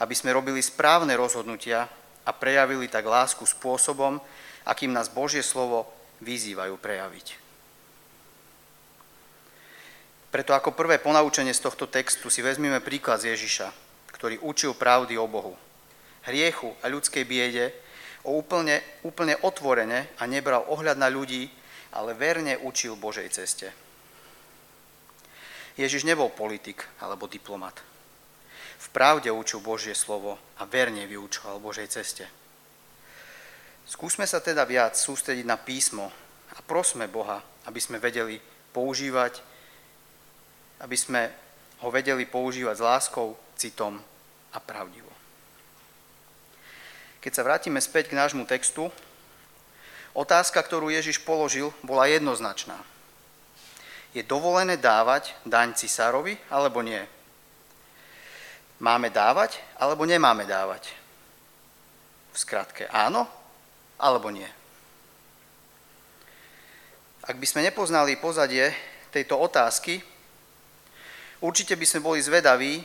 aby 0.00 0.16
sme 0.16 0.32
robili 0.32 0.64
správne 0.64 1.12
rozhodnutia 1.12 1.84
a 2.24 2.30
prejavili 2.32 2.88
tak 2.88 3.04
lásku 3.04 3.44
spôsobom, 3.44 4.16
akým 4.64 4.96
nás 4.96 5.12
Božie 5.12 5.44
slovo 5.44 5.84
vyzývajú 6.24 6.80
prejaviť. 6.80 7.49
Preto 10.30 10.54
ako 10.54 10.78
prvé 10.78 11.02
ponaučenie 11.02 11.50
z 11.50 11.66
tohto 11.66 11.90
textu 11.90 12.30
si 12.30 12.38
vezmeme 12.38 12.78
príklad 12.78 13.18
z 13.18 13.34
Ježiša, 13.34 13.74
ktorý 14.14 14.38
učil 14.46 14.78
pravdy 14.78 15.18
o 15.18 15.26
Bohu, 15.26 15.58
hriechu 16.22 16.70
a 16.80 16.86
ľudskej 16.86 17.26
biede, 17.26 17.74
o 18.22 18.38
úplne, 18.38 18.78
úplne 19.02 19.34
otvorene 19.42 20.14
a 20.22 20.30
nebral 20.30 20.62
ohľad 20.70 21.02
na 21.02 21.10
ľudí, 21.10 21.50
ale 21.90 22.14
verne 22.14 22.54
učil 22.62 22.94
Božej 22.94 23.26
ceste. 23.34 23.74
Ježiš 25.74 26.06
nebol 26.06 26.30
politik 26.30 26.86
alebo 27.02 27.26
diplomat. 27.26 27.82
V 28.80 28.88
pravde 28.94 29.34
učil 29.34 29.58
Božie 29.58 29.98
slovo 29.98 30.38
a 30.60 30.62
verne 30.62 31.10
vyučoval 31.10 31.58
Božej 31.58 31.90
ceste. 31.90 32.24
Skúsme 33.90 34.22
sa 34.30 34.38
teda 34.38 34.62
viac 34.62 34.94
sústrediť 34.94 35.42
na 35.42 35.58
písmo 35.58 36.06
a 36.54 36.58
prosme 36.62 37.10
Boha, 37.10 37.42
aby 37.66 37.82
sme 37.82 37.98
vedeli 37.98 38.38
používať 38.70 39.49
aby 40.80 40.96
sme 40.96 41.28
ho 41.80 41.88
vedeli 41.88 42.24
používať 42.24 42.76
s 42.76 42.84
láskou, 42.84 43.36
citom 43.56 44.00
a 44.52 44.58
pravdivo. 44.60 45.12
Keď 47.20 47.32
sa 47.36 47.44
vrátime 47.44 47.80
späť 47.84 48.08
k 48.12 48.16
nášmu 48.16 48.48
textu, 48.48 48.88
otázka, 50.16 50.56
ktorú 50.64 50.88
Ježiš 50.88 51.20
položil, 51.20 51.68
bola 51.84 52.08
jednoznačná. 52.08 52.80
Je 54.16 54.24
dovolené 54.24 54.80
dávať 54.80 55.36
daň 55.44 55.76
cisárovi 55.76 56.40
alebo 56.48 56.80
nie? 56.80 56.98
Máme 58.80 59.12
dávať 59.12 59.60
alebo 59.76 60.08
nemáme 60.08 60.48
dávať? 60.48 60.88
V 62.32 62.36
skratke 62.40 62.88
áno 62.88 63.28
alebo 64.00 64.32
nie? 64.32 64.48
Ak 67.20 67.36
by 67.36 67.46
sme 67.46 67.62
nepoznali 67.68 68.16
pozadie 68.16 68.72
tejto 69.12 69.36
otázky, 69.36 70.00
Určite 71.40 71.72
by 71.72 71.86
sme 71.88 72.04
boli 72.04 72.20
zvedaví, 72.20 72.84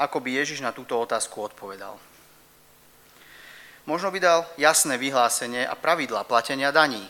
ako 0.00 0.24
by 0.24 0.40
Ježiš 0.40 0.64
na 0.64 0.72
túto 0.72 0.96
otázku 0.96 1.36
odpovedal. 1.44 2.00
Možno 3.84 4.08
by 4.08 4.18
dal 4.20 4.40
jasné 4.56 4.96
vyhlásenie 4.96 5.68
a 5.68 5.76
pravidla 5.76 6.24
platenia 6.24 6.72
daní. 6.72 7.04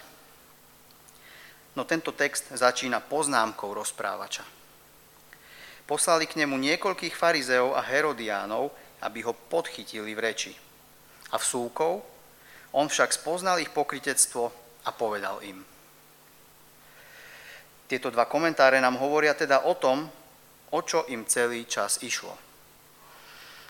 No 1.78 1.87
tento 1.87 2.11
text 2.11 2.50
začína 2.50 2.99
poznámkou 2.99 3.70
rozprávača. 3.70 4.42
Poslali 5.87 6.26
k 6.26 6.42
nemu 6.42 6.59
niekoľkých 6.59 7.14
farizeov 7.14 7.78
a 7.78 7.82
herodiánov, 7.87 8.75
aby 9.02 9.23
ho 9.23 9.35
podchytili 9.35 10.14
v 10.14 10.22
reči. 10.22 10.53
A 11.31 11.38
v 11.38 11.44
súkov 11.46 12.03
on 12.74 12.90
však 12.90 13.14
spoznal 13.14 13.62
ich 13.62 13.70
pokritectvo 13.70 14.50
a 14.87 14.90
povedal 14.90 15.38
im. 15.46 15.62
Tieto 17.90 18.11
dva 18.11 18.26
komentáre 18.26 18.79
nám 18.79 18.98
hovoria 19.03 19.35
teda 19.35 19.66
o 19.66 19.74
tom, 19.74 20.07
o 20.70 20.80
čo 20.83 21.06
im 21.11 21.26
celý 21.26 21.66
čas 21.66 22.02
išlo. 22.02 22.35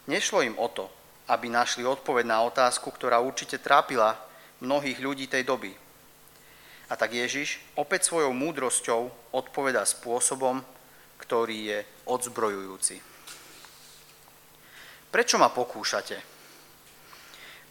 Nešlo 0.09 0.45
im 0.45 0.57
o 0.57 0.69
to, 0.69 0.89
aby 1.29 1.47
našli 1.47 1.87
odpoveď 1.87 2.25
na 2.27 2.43
otázku, 2.43 2.91
ktorá 2.91 3.23
určite 3.23 3.63
trápila 3.63 4.19
mnohých 4.61 4.99
ľudí 5.01 5.27
tej 5.31 5.47
doby. 5.47 5.73
A 6.91 6.99
tak 6.99 7.15
Ježiš 7.15 7.63
opäť 7.79 8.11
svojou 8.11 8.35
múdrosťou 8.35 9.31
odpoveda 9.31 9.87
spôsobom, 9.87 10.59
ktorý 11.23 11.59
je 11.71 11.79
odzbrojujúci. 12.11 12.97
Prečo 15.11 15.37
ma 15.39 15.55
pokúšate? 15.55 16.19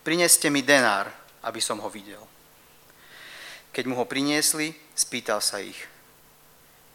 Prineste 0.04 0.48
mi 0.48 0.64
denár, 0.64 1.12
aby 1.44 1.60
som 1.60 1.84
ho 1.84 1.92
videl. 1.92 2.24
Keď 3.76 3.84
mu 3.86 4.00
ho 4.00 4.08
priniesli, 4.08 4.72
spýtal 4.96 5.44
sa 5.44 5.60
ich, 5.60 5.78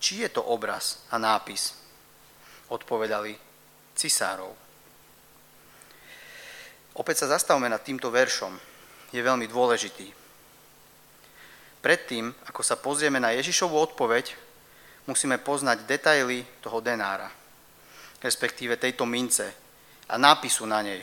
či 0.00 0.24
je 0.24 0.28
to 0.32 0.40
obraz 0.40 1.04
a 1.12 1.20
nápis, 1.20 1.83
odpovedali 2.68 3.36
cisárov. 3.96 4.52
Opäť 6.94 7.26
sa 7.26 7.34
zastavme 7.34 7.66
nad 7.66 7.82
týmto 7.82 8.10
veršom. 8.10 8.54
Je 9.10 9.18
veľmi 9.18 9.50
dôležitý. 9.50 10.10
Predtým, 11.82 12.32
ako 12.48 12.62
sa 12.64 12.78
pozrieme 12.78 13.20
na 13.20 13.34
Ježišovú 13.34 13.76
odpoveď, 13.76 14.32
musíme 15.04 15.36
poznať 15.36 15.84
detaily 15.84 16.46
toho 16.64 16.80
denára, 16.80 17.28
respektíve 18.22 18.80
tejto 18.80 19.04
mince 19.04 19.52
a 20.08 20.14
nápisu 20.16 20.64
na 20.64 20.80
nej. 20.80 21.02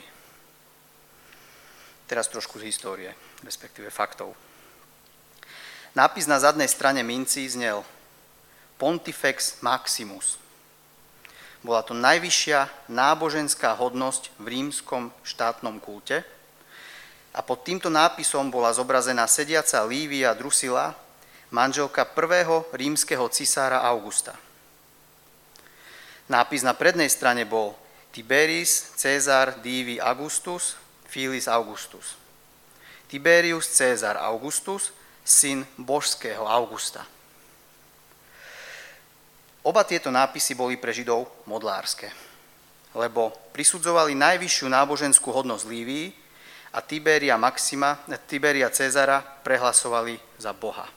Teraz 2.09 2.27
trošku 2.27 2.59
z 2.59 2.67
histórie, 2.67 3.11
respektíve 3.45 3.93
faktov. 3.93 4.33
Nápis 5.95 6.25
na 6.25 6.39
zadnej 6.39 6.71
strane 6.71 7.03
minci 7.03 7.45
znel 7.47 7.83
Pontifex 8.79 9.61
Maximus, 9.61 10.39
bola 11.61 11.85
to 11.85 11.93
najvyššia 11.93 12.89
náboženská 12.89 13.77
hodnosť 13.77 14.33
v 14.41 14.45
rímskom 14.57 15.13
štátnom 15.21 15.77
kulte 15.77 16.25
a 17.31 17.39
pod 17.45 17.63
týmto 17.63 17.87
nápisom 17.87 18.49
bola 18.49 18.73
zobrazená 18.73 19.29
sediaca 19.29 19.85
Lívia 19.85 20.33
Drusila, 20.35 20.97
manželka 21.53 22.03
prvého 22.03 22.65
rímskeho 22.75 23.29
cisára 23.29 23.85
Augusta. 23.87 24.35
Nápis 26.27 26.63
na 26.65 26.73
prednej 26.75 27.11
strane 27.11 27.45
bol 27.47 27.75
Tiberis 28.11 28.95
Cezar 28.99 29.59
Divi 29.63 29.99
Augustus 29.99 30.75
Filis 31.11 31.51
Augustus. 31.51 32.15
Tiberius 33.11 33.67
Cezar 33.67 34.15
Augustus, 34.15 34.95
syn 35.27 35.67
božského 35.75 36.47
Augusta. 36.47 37.03
Oba 39.61 39.85
tieto 39.85 40.09
nápisy 40.09 40.57
boli 40.57 40.73
pre 40.73 40.89
Židov 40.89 41.29
modlárske, 41.45 42.09
lebo 42.97 43.29
prisudzovali 43.53 44.17
najvyššiu 44.17 44.65
náboženskú 44.65 45.29
hodnosť 45.29 45.69
Lívii 45.69 46.07
a 46.73 46.81
Tiberia 46.81 47.37
Maxima, 47.37 48.01
Tiberia 48.25 48.73
Cezara 48.73 49.21
prehlasovali 49.21 50.17
za 50.41 50.49
Boha. 50.49 50.89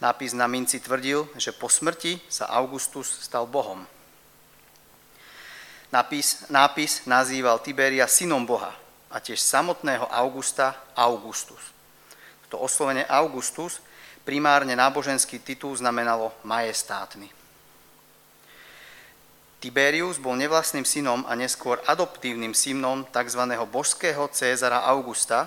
Nápis 0.00 0.32
na 0.32 0.48
minci 0.48 0.80
tvrdil, 0.80 1.28
že 1.36 1.52
po 1.52 1.68
smrti 1.68 2.16
sa 2.32 2.48
Augustus 2.48 3.22
stal 3.22 3.44
Bohom. 3.44 3.84
Nápis, 5.92 6.48
nápis 6.48 7.04
nazýval 7.04 7.60
Tiberia 7.60 8.08
synom 8.08 8.48
Boha 8.48 8.72
a 9.12 9.20
tiež 9.20 9.36
samotného 9.36 10.08
Augusta 10.08 10.72
Augustus. 10.96 11.60
To 12.48 12.56
oslovenie 12.56 13.04
Augustus 13.04 13.84
primárne 14.22 14.74
náboženský 14.78 15.42
titul 15.42 15.74
znamenalo 15.76 16.32
majestátny. 16.46 17.30
Tiberius 19.62 20.18
bol 20.18 20.34
nevlastným 20.34 20.82
synom 20.82 21.22
a 21.22 21.38
neskôr 21.38 21.78
adoptívnym 21.86 22.50
synom 22.50 23.06
tzv. 23.06 23.42
božského 23.70 24.26
Cézara 24.34 24.82
Augusta, 24.90 25.46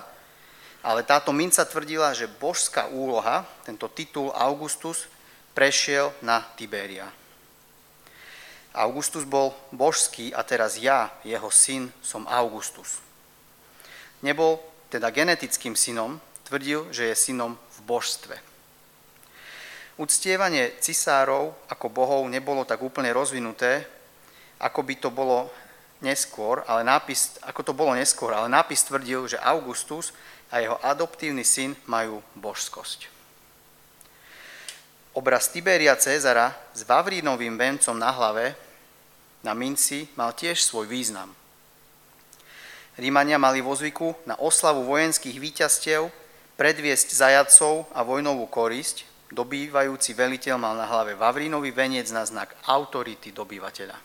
ale 0.80 1.04
táto 1.04 1.36
minca 1.36 1.60
tvrdila, 1.68 2.16
že 2.16 2.24
božská 2.24 2.88
úloha, 2.88 3.44
tento 3.68 3.92
titul 3.92 4.32
Augustus, 4.32 5.04
prešiel 5.52 6.16
na 6.24 6.40
Tiberia. 6.56 7.12
Augustus 8.76 9.24
bol 9.24 9.56
božský 9.72 10.32
a 10.32 10.44
teraz 10.44 10.76
ja, 10.80 11.12
jeho 11.24 11.48
syn, 11.48 11.92
som 12.00 12.28
Augustus. 12.28 13.00
Nebol 14.24 14.60
teda 14.88 15.12
genetickým 15.12 15.76
synom, 15.76 16.20
tvrdil, 16.44 16.88
že 16.88 17.12
je 17.12 17.16
synom 17.16 17.56
v 17.56 17.78
božstve. 17.84 18.45
Uctievanie 19.96 20.76
cisárov 20.76 21.56
ako 21.72 21.86
bohov 21.88 22.22
nebolo 22.28 22.68
tak 22.68 22.84
úplne 22.84 23.16
rozvinuté, 23.16 23.88
ako 24.60 24.84
by 24.84 24.94
to 25.00 25.08
bolo 25.08 25.48
neskôr, 26.04 26.60
ale 26.68 26.84
nápis, 26.84 27.40
ako 27.40 27.60
to 27.64 27.72
bolo 27.72 27.96
neskôr, 27.96 28.36
ale 28.36 28.52
nápis 28.52 28.84
tvrdil, 28.84 29.24
že 29.24 29.40
Augustus 29.40 30.12
a 30.52 30.60
jeho 30.60 30.76
adoptívny 30.84 31.44
syn 31.44 31.72
majú 31.88 32.20
božskosť. 32.36 33.08
Obraz 35.16 35.48
Tiberia 35.48 35.96
Cezara 35.96 36.52
s 36.76 36.84
Vavrínovým 36.84 37.56
vencom 37.56 37.96
na 37.96 38.12
hlave 38.12 38.52
na 39.40 39.56
minci 39.56 40.12
mal 40.12 40.36
tiež 40.36 40.60
svoj 40.60 40.84
význam. 40.84 41.32
Rímania 43.00 43.40
mali 43.40 43.64
vo 43.64 43.72
zvyku 43.72 44.12
na 44.28 44.36
oslavu 44.36 44.84
vojenských 44.84 45.40
výťastiev 45.40 46.12
predviesť 46.60 47.16
zajadcov 47.16 47.88
a 47.96 48.04
vojnovú 48.04 48.44
korisť, 48.48 49.08
dobývajúci 49.30 50.14
veliteľ 50.14 50.54
mal 50.58 50.74
na 50.78 50.86
hlave 50.86 51.18
Vavrínový 51.18 51.74
veniec 51.74 52.10
na 52.14 52.22
znak 52.22 52.54
autority 52.70 53.34
dobývateľa. 53.34 53.98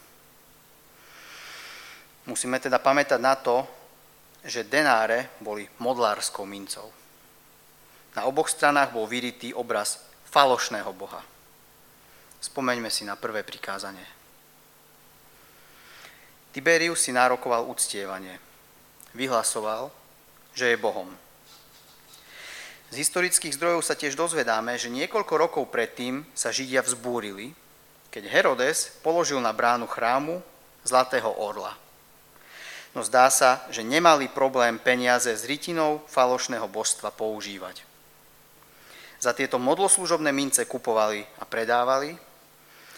Musíme 2.29 2.61
teda 2.61 2.77
pamätať 2.77 3.19
na 3.21 3.33
to, 3.37 3.65
že 4.45 4.65
denáre 4.65 5.37
boli 5.41 5.65
modlárskou 5.81 6.45
mincov. 6.45 6.89
Na 8.17 8.25
oboch 8.25 8.49
stranách 8.49 8.93
bol 8.93 9.05
vyritý 9.05 9.53
obraz 9.53 10.01
falošného 10.29 10.91
boha. 10.93 11.21
Spomeňme 12.41 12.89
si 12.89 13.05
na 13.05 13.13
prvé 13.13 13.45
prikázanie. 13.45 14.05
Tiberius 16.51 17.07
si 17.07 17.15
nárokoval 17.15 17.69
uctievanie. 17.69 18.35
Vyhlasoval, 19.15 19.87
že 20.51 20.73
je 20.73 20.77
Bohom. 20.77 21.07
Z 22.91 22.99
historických 22.99 23.55
zdrojov 23.55 23.87
sa 23.87 23.95
tiež 23.95 24.19
dozvedáme, 24.19 24.75
že 24.75 24.91
niekoľko 24.91 25.33
rokov 25.39 25.63
predtým 25.71 26.27
sa 26.35 26.51
Židia 26.51 26.83
vzbúrili, 26.83 27.55
keď 28.11 28.27
Herodes 28.27 28.91
položil 28.99 29.39
na 29.39 29.55
bránu 29.55 29.87
chrámu 29.87 30.43
Zlatého 30.83 31.31
orla. 31.39 31.71
No 32.91 32.99
zdá 33.07 33.31
sa, 33.31 33.63
že 33.71 33.87
nemali 33.87 34.27
problém 34.27 34.75
peniaze 34.75 35.31
z 35.31 35.43
rytinou 35.47 36.03
falošného 36.11 36.67
božstva 36.67 37.15
používať. 37.15 37.87
Za 39.23 39.31
tieto 39.31 39.55
modloslužobné 39.55 40.35
mince 40.35 40.67
kupovali 40.67 41.23
a 41.39 41.47
predávali, 41.47 42.11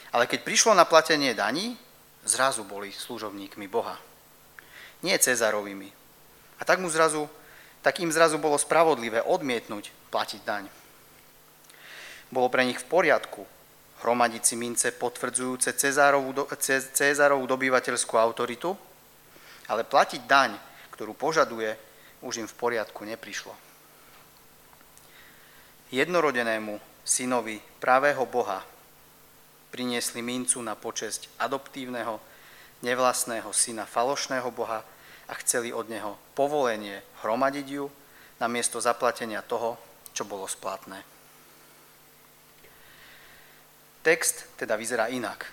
ale 0.10 0.26
keď 0.26 0.42
prišlo 0.42 0.74
na 0.74 0.90
platenie 0.90 1.38
daní, 1.38 1.78
zrazu 2.26 2.66
boli 2.66 2.90
služobníkmi 2.90 3.70
Boha. 3.70 4.02
Nie 5.06 5.22
Cezarovými. 5.22 5.94
A 6.58 6.66
tak, 6.66 6.82
mu 6.82 6.90
zrazu, 6.90 7.30
tak 7.84 8.00
im 8.00 8.10
zrazu 8.10 8.39
bolo 8.39 8.56
spravodlivé 8.56 9.19
odmietnúť 9.19 9.91
platiť 10.08 10.41
daň. 10.41 10.65
Bolo 12.32 12.48
pre 12.48 12.63
nich 12.63 12.80
v 12.80 12.89
poriadku 12.89 13.43
hromadiť 14.04 14.43
si 14.43 14.56
mince 14.60 14.91
potvrdzujúce 14.91 15.76
Cezárovú, 15.80 16.36
Cezárovú 16.96 17.48
dobývateľskú 17.48 18.19
autoritu, 18.19 18.76
ale 19.72 19.88
platiť 19.88 20.22
daň, 20.28 20.56
ktorú 20.91 21.15
požaduje, 21.15 21.72
už 22.24 22.43
im 22.43 22.48
v 22.48 22.56
poriadku 22.60 23.04
neprišlo. 23.08 23.56
Jednorodenému 25.91 26.80
synovi 27.04 27.60
pravého 27.80 28.24
Boha 28.28 28.63
priniesli 29.72 30.24
mincu 30.24 30.60
na 30.63 30.76
počesť 30.76 31.32
adoptívneho, 31.39 32.19
nevlastného 32.84 33.52
syna 33.56 33.88
falošného 33.88 34.52
Boha 34.52 34.84
a 35.28 35.34
chceli 35.40 35.72
od 35.72 35.88
neho 35.88 36.20
povolenie 36.36 37.00
hromadiť 37.24 37.68
ju 37.68 37.86
na 38.40 38.48
miesto 38.52 38.84
zaplatenia 38.84 39.40
toho, 39.46 39.80
čo 40.12 40.28
bolo 40.28 40.46
splatné. 40.50 41.00
Text 44.04 44.60
teda 44.60 44.76
vyzerá 44.76 45.08
inak, 45.08 45.48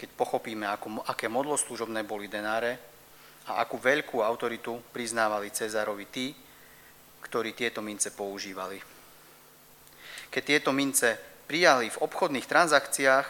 keď 0.00 0.08
pochopíme, 0.16 0.64
ako, 0.64 1.04
aké 1.04 1.28
modloslužobné 1.28 2.08
boli 2.08 2.24
denáre 2.24 2.80
a 3.46 3.60
akú 3.60 3.76
veľkú 3.76 4.24
autoritu 4.24 4.80
priznávali 4.96 5.52
Cezárovi 5.52 6.06
tí, 6.08 6.32
ktorí 7.20 7.52
tieto 7.52 7.84
mince 7.84 8.12
používali. 8.16 8.80
Keď 10.32 10.42
tieto 10.42 10.70
mince 10.72 11.20
prijali 11.46 11.92
v 11.92 12.00
obchodných 12.00 12.48
transakciách, 12.48 13.26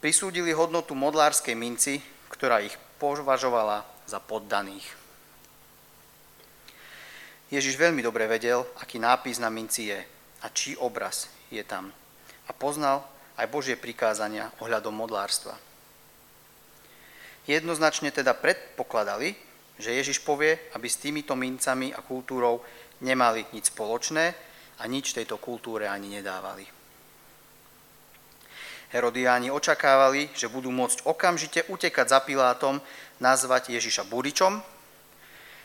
prisúdili 0.00 0.52
hodnotu 0.52 0.92
modlárskej 0.96 1.56
minci, 1.56 2.00
ktorá 2.32 2.60
ich 2.60 2.76
považovala 3.00 3.84
za 4.10 4.18
poddaných. 4.18 4.98
Ježiš 7.50 7.78
veľmi 7.78 8.02
dobre 8.02 8.26
vedel, 8.26 8.66
aký 8.82 8.98
nápis 8.98 9.38
na 9.38 9.50
minci 9.50 9.90
je 9.90 9.98
a 10.42 10.46
čí 10.50 10.74
obraz 10.74 11.30
je 11.50 11.62
tam. 11.62 11.94
A 12.46 12.50
poznal 12.50 13.06
aj 13.38 13.50
Božie 13.50 13.78
prikázania 13.78 14.50
ohľadom 14.58 14.94
modlárstva. 14.94 15.54
Jednoznačne 17.46 18.10
teda 18.14 18.34
predpokladali, 18.34 19.34
že 19.80 19.96
Ježiš 19.96 20.22
povie, 20.22 20.58
aby 20.76 20.86
s 20.86 21.00
týmito 21.00 21.34
mincami 21.34 21.90
a 21.90 22.04
kultúrou 22.04 22.62
nemali 23.02 23.46
nič 23.50 23.72
spoločné 23.72 24.24
a 24.78 24.82
nič 24.86 25.16
tejto 25.16 25.40
kultúre 25.40 25.88
ani 25.88 26.20
nedávali. 26.20 26.79
Herodiáni 28.90 29.54
očakávali, 29.54 30.34
že 30.34 30.50
budú 30.50 30.74
môcť 30.74 31.06
okamžite 31.06 31.62
utekať 31.70 32.06
za 32.10 32.18
Pilátom, 32.26 32.82
nazvať 33.22 33.70
Ježiša 33.70 34.02
Buričom 34.10 34.58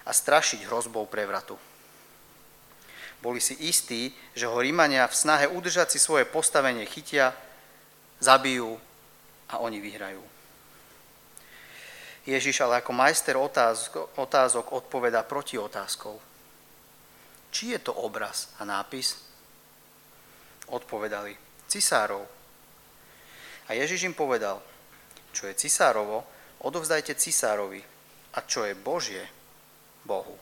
a 0.05 0.11
strašiť 0.13 0.69
hrozbou 0.69 1.09
prevratu. 1.09 1.57
Boli 3.25 3.41
si 3.41 3.57
istí, 3.65 4.13
že 4.37 4.45
ho 4.45 4.61
Rímania 4.61 5.09
v 5.09 5.17
snahe 5.17 5.49
udržať 5.49 5.97
si 5.97 5.99
svoje 5.99 6.29
postavenie 6.29 6.85
chytia, 6.85 7.33
zabijú 8.21 8.77
a 9.49 9.57
oni 9.57 9.81
vyhrajú. 9.81 10.21
Ježiš 12.29 12.61
ale 12.61 12.81
ako 12.81 12.93
majster 12.93 13.37
otázok, 13.37 14.17
otázok 14.17 14.65
odpoveda 14.73 15.25
proti 15.25 15.57
otázkou. 15.57 16.17
Či 17.49 17.77
je 17.77 17.79
to 17.81 17.93
obraz 18.05 18.53
a 18.61 18.65
nápis? 18.65 19.17
Odpovedali, 20.69 21.37
cisárov. 21.69 22.34
A 23.65 23.73
Ježiš 23.73 24.05
im 24.05 24.13
povedal, 24.13 24.61
čo 25.33 25.49
je 25.49 25.57
cisárovo, 25.57 26.21
odovzdajte 26.61 27.17
cisárovi 27.17 27.81
a 28.33 28.39
čo 28.45 28.63
je 28.63 28.77
Božie, 28.77 29.25
Bohu. 30.05 30.37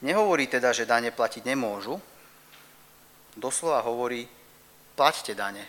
Nehovorí 0.00 0.46
teda, 0.46 0.72
že 0.72 0.88
dane 0.88 1.12
platiť 1.12 1.44
nemôžu, 1.44 2.00
doslova 3.36 3.84
hovorí, 3.84 4.24
plaťte 4.96 5.34
dane. 5.36 5.66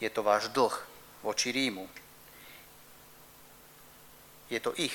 Je 0.00 0.08
to 0.08 0.24
váš 0.24 0.48
dlh 0.54 0.72
voči 1.20 1.52
Rímu. 1.52 1.84
Je 4.48 4.60
to 4.62 4.72
ich. 4.80 4.94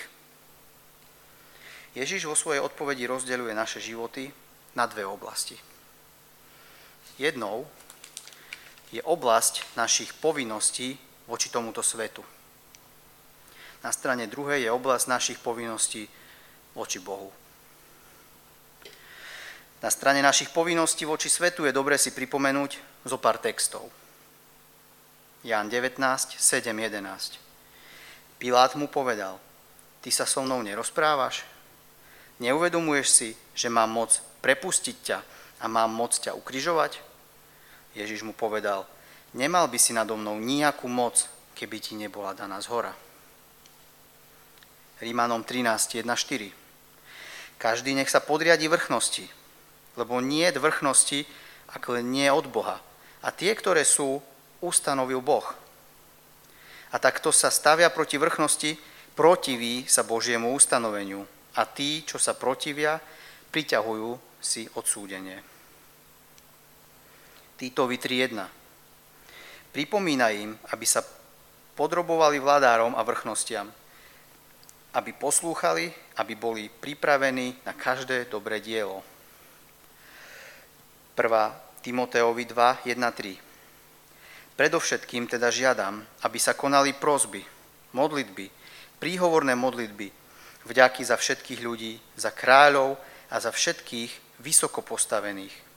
Ježiš 1.98 2.30
vo 2.30 2.38
svojej 2.38 2.62
odpovedi 2.62 3.10
rozdeľuje 3.10 3.54
naše 3.54 3.82
životy 3.82 4.30
na 4.78 4.86
dve 4.86 5.06
oblasti. 5.06 5.58
Jednou 7.18 7.66
je 8.90 9.02
oblasť 9.06 9.78
našich 9.78 10.18
povinností 10.18 10.98
voči 11.30 11.54
tomuto 11.54 11.86
svetu. 11.86 12.26
Na 13.86 13.94
strane 13.94 14.28
druhej 14.28 14.66
je 14.66 14.72
oblasť 14.74 15.06
našich 15.08 15.40
povinností 15.40 16.10
voči 16.76 17.00
Bohu. 17.00 17.32
Na 19.80 19.88
strane 19.88 20.20
našich 20.20 20.52
povinností 20.52 21.08
voči 21.08 21.32
svetu 21.32 21.64
je 21.64 21.72
dobre 21.72 21.96
si 21.96 22.12
pripomenúť 22.12 22.72
zo 23.08 23.16
pár 23.16 23.40
textov. 23.40 23.88
Ján 25.40 25.72
19, 25.72 26.04
7, 26.36 26.76
11. 26.76 27.40
Pilát 28.36 28.76
mu 28.76 28.92
povedal, 28.92 29.40
ty 30.04 30.12
sa 30.12 30.28
so 30.28 30.44
mnou 30.44 30.60
nerozprávaš? 30.60 31.48
Neuvedomuješ 32.44 33.08
si, 33.08 33.30
že 33.56 33.72
mám 33.72 33.88
moc 33.92 34.20
prepustiť 34.44 34.96
ťa 35.00 35.20
a 35.64 35.66
mám 35.72 35.92
moc 35.96 36.12
ťa 36.20 36.36
ukrižovať? 36.36 37.09
Ježiš 37.98 38.22
mu 38.22 38.34
povedal, 38.34 38.86
nemal 39.34 39.66
by 39.70 39.78
si 39.82 39.94
nado 39.94 40.14
mnou 40.14 40.38
nejakú 40.38 40.86
moc, 40.86 41.26
keby 41.58 41.78
ti 41.82 41.94
nebola 41.98 42.38
daná 42.38 42.62
z 42.62 42.70
hora. 42.72 42.94
Rímanom 45.00 45.48
13, 45.48 46.04
1, 46.04 46.08
4. 46.08 46.52
Každý 47.60 47.92
nech 47.96 48.12
sa 48.12 48.24
podriadi 48.24 48.68
vrchnosti, 48.72 49.28
lebo 50.00 50.24
nie 50.24 50.48
vrchnosti, 50.52 51.28
ak 51.72 51.84
len 51.92 52.12
nie 52.12 52.28
od 52.32 52.48
Boha. 52.48 52.80
A 53.20 53.36
tie, 53.36 53.52
ktoré 53.52 53.84
sú, 53.84 54.24
ustanovil 54.64 55.20
Boh. 55.20 55.44
A 56.90 56.98
takto 56.98 57.30
sa 57.36 57.52
stavia 57.52 57.92
proti 57.92 58.16
vrchnosti, 58.16 58.80
protiví 59.14 59.86
sa 59.86 60.08
Božiemu 60.08 60.56
ustanoveniu. 60.56 61.28
A 61.60 61.68
tí, 61.68 62.08
čo 62.08 62.16
sa 62.16 62.32
protivia, 62.34 63.04
priťahujú 63.52 64.40
si 64.40 64.72
odsúdenie. 64.80 65.59
Týtovi 67.60 68.00
3.1. 68.00 68.40
Pripomína 69.76 70.32
im, 70.32 70.56
aby 70.72 70.88
sa 70.88 71.04
podrobovali 71.76 72.40
vládárom 72.40 72.96
a 72.96 73.04
vrchnostiam, 73.04 73.68
aby 74.96 75.12
poslúchali, 75.12 75.92
aby 76.16 76.40
boli 76.40 76.72
pripravení 76.72 77.60
na 77.68 77.76
každé 77.76 78.32
dobré 78.32 78.64
dielo. 78.64 79.04
1. 81.20 81.84
Timoteovi 81.84 82.48
2, 82.48 82.88
1, 82.88 82.96
3. 82.96 84.56
Predovšetkým 84.56 85.28
teda 85.28 85.52
žiadam, 85.52 86.00
aby 86.24 86.40
sa 86.40 86.56
konali 86.56 86.96
prozby, 86.96 87.44
modlitby, 87.92 88.48
príhovorné 89.04 89.52
modlitby, 89.60 90.08
vďaky 90.64 91.04
za 91.04 91.20
všetkých 91.20 91.60
ľudí, 91.60 92.00
za 92.16 92.32
kráľov 92.32 92.96
a 93.28 93.36
za 93.36 93.52
všetkých 93.52 94.40
vysoko 94.40 94.80
postavených, 94.80 95.69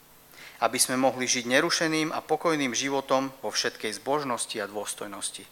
aby 0.62 0.78
sme 0.78 0.94
mohli 0.94 1.26
žiť 1.26 1.50
nerušeným 1.50 2.14
a 2.14 2.22
pokojným 2.22 2.70
životom 2.70 3.34
vo 3.42 3.50
všetkej 3.50 3.98
zbožnosti 3.98 4.54
a 4.62 4.70
dôstojnosti. 4.70 5.42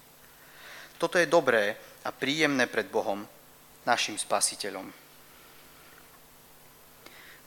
Toto 1.02 1.18
je 1.18 1.26
dobré 1.26 1.74
a 2.06 2.14
príjemné 2.14 2.70
pred 2.70 2.86
Bohom, 2.86 3.26
našim 3.82 4.14
spasiteľom. 4.14 4.86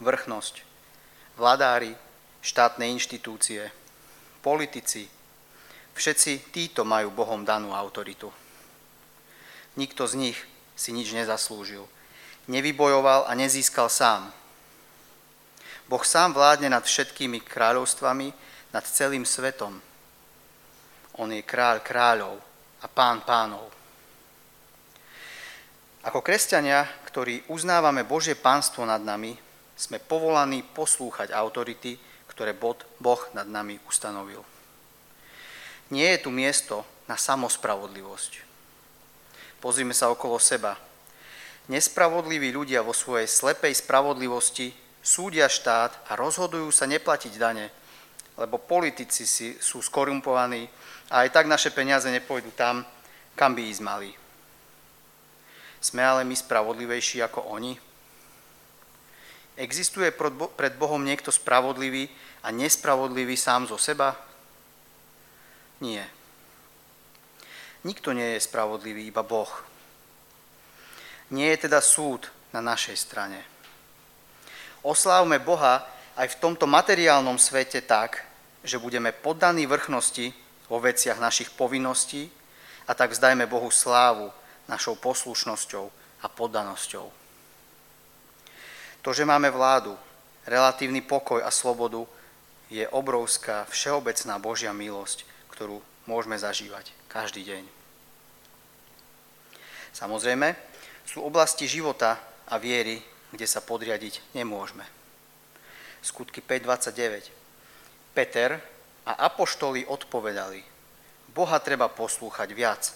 Vrchnosť, 0.04 0.56
vladári, 1.40 1.96
štátne 2.44 2.84
inštitúcie, 2.92 3.72
politici, 4.44 5.08
všetci 5.96 6.52
títo 6.52 6.84
majú 6.84 7.16
Bohom 7.16 7.48
danú 7.48 7.72
autoritu. 7.72 8.28
Nikto 9.80 10.04
z 10.04 10.14
nich 10.20 10.38
si 10.76 10.92
nič 10.92 11.16
nezaslúžil. 11.16 11.88
Nevybojoval 12.52 13.24
a 13.24 13.32
nezískal 13.40 13.88
sám. 13.88 14.36
Boh 15.94 16.02
sám 16.02 16.34
vládne 16.34 16.74
nad 16.74 16.82
všetkými 16.82 17.46
kráľovstvami, 17.46 18.34
nad 18.74 18.82
celým 18.82 19.30
svetom. 19.30 19.78
On 21.22 21.30
je 21.30 21.46
kráľ 21.46 21.86
kráľov 21.86 22.42
a 22.82 22.90
pán 22.90 23.22
pánov. 23.22 23.70
Ako 26.02 26.26
kresťania, 26.26 26.90
ktorí 27.06 27.46
uznávame 27.46 28.02
Božie 28.02 28.34
pánstvo 28.34 28.90
nad 28.90 29.06
nami, 29.06 29.38
sme 29.78 30.02
povolaní 30.02 30.66
poslúchať 30.66 31.30
autority, 31.30 32.02
ktoré 32.26 32.58
Boh 32.58 33.22
nad 33.38 33.46
nami 33.46 33.78
ustanovil. 33.86 34.42
Nie 35.94 36.18
je 36.18 36.26
tu 36.26 36.34
miesto 36.34 36.82
na 37.06 37.22
samospravodlivosť. 37.22 38.42
Pozrime 39.62 39.94
sa 39.94 40.10
okolo 40.10 40.42
seba. 40.42 40.74
Nespravodliví 41.70 42.50
ľudia 42.50 42.82
vo 42.82 42.98
svojej 42.98 43.30
slepej 43.30 43.78
spravodlivosti 43.78 44.83
súdia 45.04 45.52
štát 45.52 46.08
a 46.08 46.16
rozhodujú 46.16 46.72
sa 46.72 46.88
neplatiť 46.88 47.36
dane, 47.36 47.68
lebo 48.40 48.56
politici 48.58 49.28
si, 49.28 49.60
sú 49.60 49.84
skorumpovaní 49.84 50.66
a 51.12 51.28
aj 51.28 51.30
tak 51.36 51.46
naše 51.46 51.70
peniaze 51.76 52.08
nepôjdu 52.08 52.56
tam, 52.56 52.88
kam 53.36 53.52
by 53.52 53.62
ísť 53.68 53.84
mali. 53.84 54.10
Sme 55.84 56.00
ale 56.00 56.24
my 56.24 56.32
spravodlivejší 56.32 57.20
ako 57.20 57.52
oni? 57.52 57.76
Existuje 59.60 60.10
pred 60.56 60.74
Bohom 60.80 61.04
niekto 61.04 61.30
spravodlivý 61.30 62.10
a 62.42 62.50
nespravodlivý 62.50 63.38
sám 63.38 63.68
zo 63.68 63.78
seba? 63.78 64.16
Nie. 65.84 66.08
Nikto 67.84 68.16
nie 68.16 68.40
je 68.40 68.48
spravodlivý, 68.48 69.12
iba 69.12 69.22
Boh. 69.22 69.52
Nie 71.30 71.52
je 71.54 71.68
teda 71.68 71.84
súd 71.84 72.32
na 72.56 72.64
našej 72.64 72.96
strane. 72.96 73.53
Oslávme 74.84 75.40
Boha 75.40 75.88
aj 76.20 76.36
v 76.36 76.40
tomto 76.44 76.68
materiálnom 76.68 77.40
svete 77.40 77.80
tak, 77.82 78.20
že 78.64 78.80
budeme 78.80 79.16
poddaní 79.16 79.64
vrchnosti 79.64 80.36
vo 80.68 80.84
veciach 80.84 81.24
našich 81.24 81.56
povinností 81.56 82.28
a 82.88 82.92
tak 82.92 83.16
vzdajme 83.16 83.48
Bohu 83.48 83.72
slávu 83.72 84.28
našou 84.68 85.00
poslušnosťou 85.00 85.86
a 86.24 86.28
poddanosťou. 86.28 87.08
To, 89.04 89.10
že 89.12 89.28
máme 89.28 89.52
vládu, 89.52 89.96
relatívny 90.48 91.04
pokoj 91.04 91.44
a 91.44 91.52
slobodu, 91.52 92.04
je 92.72 92.88
obrovská 92.88 93.68
všeobecná 93.68 94.40
Božia 94.40 94.72
milosť, 94.72 95.28
ktorú 95.52 95.84
môžeme 96.08 96.36
zažívať 96.40 96.92
každý 97.12 97.44
deň. 97.44 97.64
Samozrejme, 99.94 100.56
sú 101.06 101.22
oblasti 101.22 101.70
života 101.70 102.18
a 102.50 102.56
viery, 102.58 103.04
kde 103.34 103.50
sa 103.50 103.66
podriadiť 103.66 104.38
nemôžeme. 104.38 104.86
Skutky 106.06 106.46
5.29. 106.46 107.34
Peter 108.14 108.62
a 109.10 109.26
apoštoli 109.26 109.90
odpovedali, 109.90 110.62
Boha 111.34 111.58
treba 111.58 111.90
poslúchať 111.90 112.54
viac 112.54 112.94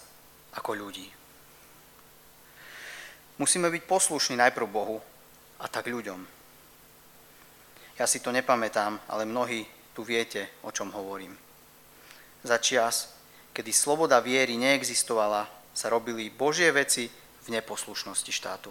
ako 0.54 0.78
ľudí. 0.78 1.10
Musíme 3.42 3.66
byť 3.66 3.82
poslušní 3.82 4.38
najprv 4.38 4.66
Bohu 4.70 5.02
a 5.58 5.66
tak 5.66 5.90
ľuďom. 5.90 6.22
Ja 7.98 8.06
si 8.06 8.22
to 8.22 8.30
nepamätám, 8.30 9.02
ale 9.10 9.26
mnohí 9.26 9.66
tu 9.90 10.06
viete, 10.06 10.54
o 10.62 10.70
čom 10.70 10.94
hovorím. 10.94 11.34
Za 12.46 12.62
čas, 12.62 13.10
kedy 13.50 13.74
sloboda 13.74 14.22
viery 14.22 14.54
neexistovala, 14.54 15.50
sa 15.74 15.90
robili 15.90 16.30
Božie 16.30 16.70
veci 16.70 17.10
v 17.42 17.46
neposlušnosti 17.50 18.30
štátu. 18.30 18.70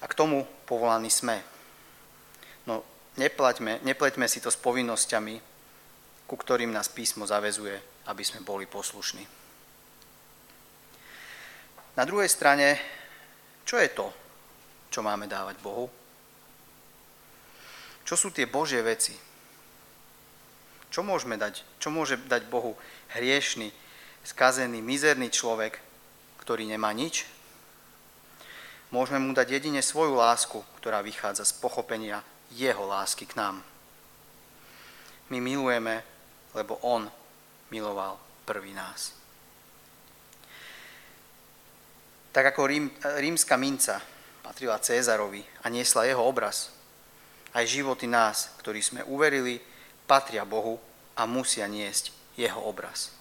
A 0.00 0.08
k 0.08 0.16
tomu 0.16 0.48
povolaní 0.64 1.12
sme. 1.12 1.44
No, 2.64 2.84
neplaťme, 3.20 3.84
nepleťme 3.84 4.24
si 4.28 4.40
to 4.40 4.48
s 4.48 4.56
povinnosťami, 4.56 5.36
ku 6.24 6.34
ktorým 6.38 6.72
nás 6.72 6.88
písmo 6.88 7.28
zavezuje, 7.28 7.76
aby 8.08 8.22
sme 8.24 8.40
boli 8.40 8.64
poslušní. 8.64 9.26
Na 11.98 12.06
druhej 12.06 12.30
strane, 12.30 12.78
čo 13.66 13.76
je 13.76 13.90
to, 13.92 14.08
čo 14.88 15.02
máme 15.02 15.26
dávať 15.26 15.58
Bohu? 15.60 15.90
Čo 18.06 18.14
sú 18.16 18.28
tie 18.34 18.46
Božie 18.48 18.82
veci? 18.82 19.14
Čo 20.90 21.06
môžeme 21.06 21.38
dať? 21.38 21.62
Čo 21.78 21.94
môže 21.94 22.18
dať 22.18 22.50
Bohu 22.50 22.74
hriešný, 23.14 23.70
skazený, 24.26 24.82
mizerný 24.82 25.30
človek, 25.30 25.78
ktorý 26.42 26.66
nemá 26.66 26.90
nič? 26.90 27.26
Môžeme 28.90 29.22
mu 29.22 29.30
dať 29.30 29.54
jedine 29.54 29.82
svoju 29.82 30.18
lásku, 30.18 30.58
ktorá 30.82 30.98
vychádza 31.02 31.46
z 31.46 31.54
pochopenia 31.62 32.26
jeho 32.50 32.82
lásky 32.86 33.26
k 33.26 33.38
nám. 33.38 33.62
My 35.30 35.38
milujeme, 35.38 36.02
lebo 36.58 36.74
on 36.82 37.06
miloval 37.70 38.18
prvý 38.42 38.74
nás. 38.74 39.14
Tak 42.34 42.54
ako 42.54 42.66
rím, 42.66 42.90
rímska 43.18 43.54
minca 43.54 44.02
patrila 44.42 44.82
Cézarovi 44.82 45.42
a 45.62 45.70
niesla 45.70 46.06
jeho 46.06 46.22
obraz, 46.26 46.74
aj 47.54 47.66
životy 47.66 48.06
nás, 48.06 48.54
ktorí 48.62 48.82
sme 48.82 49.06
uverili, 49.06 49.58
patria 50.06 50.42
Bohu 50.42 50.78
a 51.14 51.26
musia 51.26 51.66
niesť 51.70 52.10
jeho 52.38 52.58
obraz. 52.62 53.14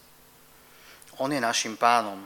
On 1.17 1.29
je 1.29 1.41
našim 1.41 1.77
pánom. 1.77 2.25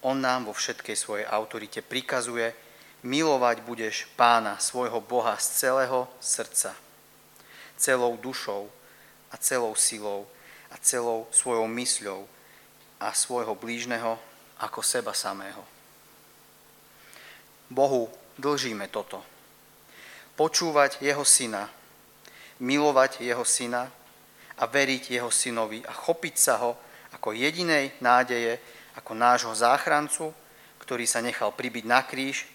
On 0.00 0.16
nám 0.16 0.48
vo 0.48 0.54
všetkej 0.56 0.96
svojej 0.96 1.26
autorite 1.28 1.84
prikazuje, 1.84 2.56
milovať 3.04 3.60
budeš 3.64 4.08
pána, 4.16 4.56
svojho 4.56 5.00
Boha 5.00 5.36
z 5.36 5.68
celého 5.68 6.08
srdca, 6.20 6.72
celou 7.76 8.16
dušou 8.16 8.68
a 9.32 9.36
celou 9.36 9.76
silou 9.76 10.24
a 10.72 10.76
celou 10.80 11.28
svojou 11.32 11.68
mysľou 11.68 12.24
a 13.00 13.12
svojho 13.12 13.56
blížneho 13.56 14.16
ako 14.60 14.80
seba 14.84 15.12
samého. 15.16 15.64
Bohu 17.70 18.08
dlžíme 18.36 18.88
toto. 18.88 19.24
Počúvať 20.36 21.00
jeho 21.04 21.24
syna, 21.24 21.68
milovať 22.60 23.20
jeho 23.24 23.44
syna 23.44 23.88
a 24.56 24.64
veriť 24.64 25.16
jeho 25.16 25.32
synovi 25.32 25.84
a 25.84 25.92
chopiť 25.92 26.34
sa 26.36 26.56
ho 26.60 26.76
ako 27.16 27.32
jedinej 27.32 27.96
nádeje, 28.00 28.60
ako 28.96 29.12
nášho 29.14 29.54
záchrancu, 29.54 30.34
ktorý 30.80 31.06
sa 31.06 31.22
nechal 31.22 31.54
pribiť 31.54 31.84
na 31.86 32.02
kríž, 32.02 32.48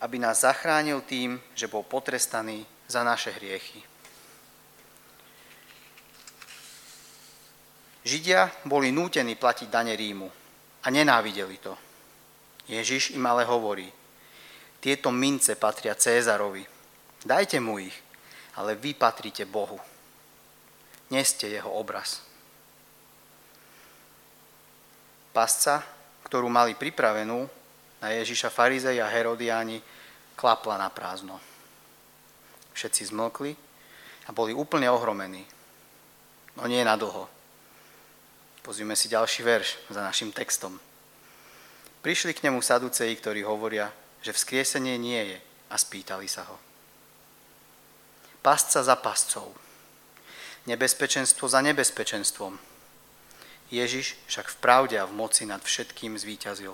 aby 0.00 0.18
nás 0.18 0.46
zachránil 0.46 1.02
tým, 1.02 1.38
že 1.54 1.70
bol 1.70 1.82
potrestaný 1.82 2.62
za 2.86 3.02
naše 3.02 3.34
hriechy. 3.34 3.82
Židia 8.06 8.48
boli 8.64 8.88
nútení 8.88 9.36
platiť 9.36 9.68
dane 9.68 9.92
Rímu 9.92 10.28
a 10.82 10.86
nenávideli 10.88 11.56
to. 11.60 11.74
Ježiš 12.70 13.12
im 13.12 13.24
ale 13.26 13.44
hovorí, 13.44 13.90
tieto 14.80 15.10
mince 15.10 15.58
patria 15.58 15.98
Cézarovi, 15.98 16.62
dajte 17.26 17.58
mu 17.58 17.82
ich, 17.82 17.96
ale 18.56 18.78
vy 18.78 18.94
patríte 18.94 19.44
Bohu. 19.44 19.76
Neste 21.10 21.50
jeho 21.50 21.68
obraz. 21.68 22.27
Pasca, 25.32 25.84
ktorú 26.26 26.48
mali 26.50 26.76
pripravenú 26.76 27.48
na 27.98 28.08
Ježiša 28.14 28.52
farizej 28.52 29.00
a 29.02 29.10
Herodiáni, 29.10 29.80
klapla 30.38 30.78
na 30.78 30.86
prázdno. 30.92 31.40
Všetci 32.76 33.10
zmlkli 33.10 33.52
a 34.26 34.30
boli 34.30 34.54
úplne 34.54 34.86
ohromení. 34.86 35.42
No 36.54 36.66
nie 36.70 36.84
na 36.86 36.94
dlho. 36.94 37.26
Pozrime 38.62 38.94
si 38.94 39.08
ďalší 39.08 39.40
verš 39.42 39.80
za 39.88 40.04
našim 40.04 40.30
textom. 40.30 40.76
Prišli 42.04 42.36
k 42.36 42.46
nemu 42.46 42.62
saduceji, 42.62 43.16
ktorí 43.18 43.42
hovoria, 43.42 43.90
že 44.22 44.36
vzkriesenie 44.36 44.94
nie 45.00 45.22
je 45.34 45.38
a 45.72 45.74
spýtali 45.74 46.28
sa 46.30 46.46
ho. 46.46 46.56
Pasca 48.44 48.84
za 48.84 48.94
pascov. 48.94 49.50
Nebezpečenstvo 50.68 51.48
za 51.48 51.58
nebezpečenstvom. 51.64 52.67
Ježiš 53.68 54.16
však 54.26 54.48
v 54.48 54.56
pravde 54.64 54.96
a 54.96 55.04
v 55.04 55.12
moci 55.12 55.44
nad 55.44 55.60
všetkým 55.60 56.16
zvíťazil. 56.16 56.72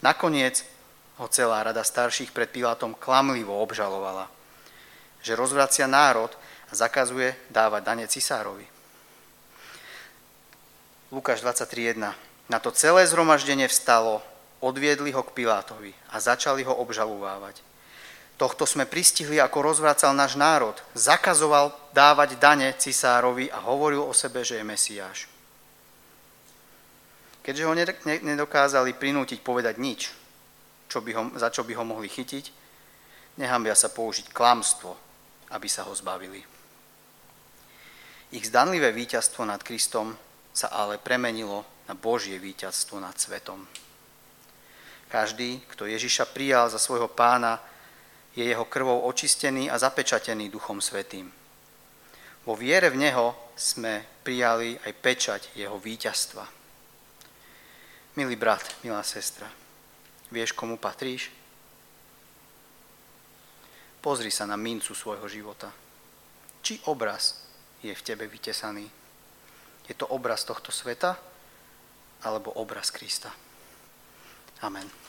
Nakoniec 0.00 0.64
ho 1.20 1.26
celá 1.28 1.62
rada 1.62 1.84
starších 1.84 2.32
pred 2.34 2.50
Pilátom 2.50 2.96
klamlivo 2.96 3.56
obžalovala. 3.60 4.28
že 5.24 5.40
rozvracia 5.40 5.88
národ 5.88 6.28
a 6.68 6.76
zakazuje 6.76 7.32
dávať 7.48 7.80
dane 7.80 8.04
cisárovi. 8.04 8.68
Lukáš 11.08 11.40
23.1. 11.40 11.96
Na 12.52 12.58
to 12.60 12.68
celé 12.68 13.08
zhromaždenie 13.08 13.64
vstalo, 13.72 14.20
odviedli 14.60 15.16
ho 15.16 15.24
k 15.24 15.32
Pilátovi 15.32 15.96
a 16.12 16.20
začali 16.20 16.60
ho 16.68 16.76
obžalúvávať. 16.76 17.64
Tohto 18.36 18.68
sme 18.68 18.84
pristihli, 18.84 19.40
ako 19.40 19.64
rozvracal 19.64 20.12
náš 20.12 20.36
národ. 20.36 20.76
Zakazoval 20.92 21.72
dávať 21.96 22.36
dane 22.36 22.68
cisárovi 22.76 23.48
a 23.48 23.64
hovoril 23.64 24.04
o 24.04 24.12
sebe, 24.12 24.44
že 24.44 24.60
je 24.60 24.64
Mesiáš. 24.66 25.33
Keďže 27.44 27.66
ho 27.68 27.76
nedokázali 28.24 28.96
prinútiť 28.96 29.44
povedať 29.44 29.76
nič, 29.76 30.08
čo 30.88 31.04
by 31.04 31.10
ho, 31.12 31.22
za 31.36 31.52
čo 31.52 31.60
by 31.60 31.76
ho 31.76 31.84
mohli 31.84 32.08
chytiť, 32.08 32.48
nehambia 33.36 33.76
sa 33.76 33.92
použiť 33.92 34.32
klamstvo, 34.32 34.96
aby 35.52 35.68
sa 35.68 35.84
ho 35.84 35.92
zbavili. 35.92 36.40
Ich 38.32 38.48
zdanlivé 38.48 38.96
víťazstvo 38.96 39.44
nad 39.44 39.60
Kristom 39.60 40.16
sa 40.56 40.72
ale 40.72 40.96
premenilo 40.96 41.68
na 41.84 41.92
Božie 41.92 42.40
víťazstvo 42.40 42.96
nad 42.96 43.12
svetom. 43.20 43.60
Každý, 45.12 45.60
kto 45.68 45.84
Ježiša 45.84 46.32
prijal 46.32 46.72
za 46.72 46.80
svojho 46.80 47.12
pána, 47.12 47.60
je 48.34 48.42
jeho 48.42 48.64
krvou 48.66 49.04
očistený 49.06 49.70
a 49.70 49.78
zapečatený 49.78 50.48
Duchom 50.48 50.80
Svetým. 50.80 51.30
Vo 52.48 52.56
viere 52.56 52.90
v 52.90 52.98
Neho 52.98 53.52
sme 53.54 54.02
prijali 54.24 54.74
aj 54.80 54.92
pečať 54.98 55.40
jeho 55.54 55.78
víťazstva. 55.78 56.53
Milý 58.14 58.38
brat, 58.38 58.62
milá 58.86 59.02
sestra, 59.02 59.50
vieš, 60.30 60.54
komu 60.54 60.78
patríš? 60.78 61.34
Pozri 63.98 64.30
sa 64.30 64.46
na 64.46 64.54
mincu 64.54 64.94
svojho 64.94 65.26
života. 65.26 65.66
Či 66.62 66.78
obraz 66.86 67.42
je 67.82 67.90
v 67.90 68.04
tebe 68.06 68.30
vytesaný? 68.30 68.86
Je 69.90 69.94
to 69.98 70.06
obraz 70.14 70.46
tohto 70.46 70.70
sveta 70.70 71.18
alebo 72.22 72.54
obraz 72.54 72.94
Krista? 72.94 73.34
Amen. 74.62 75.03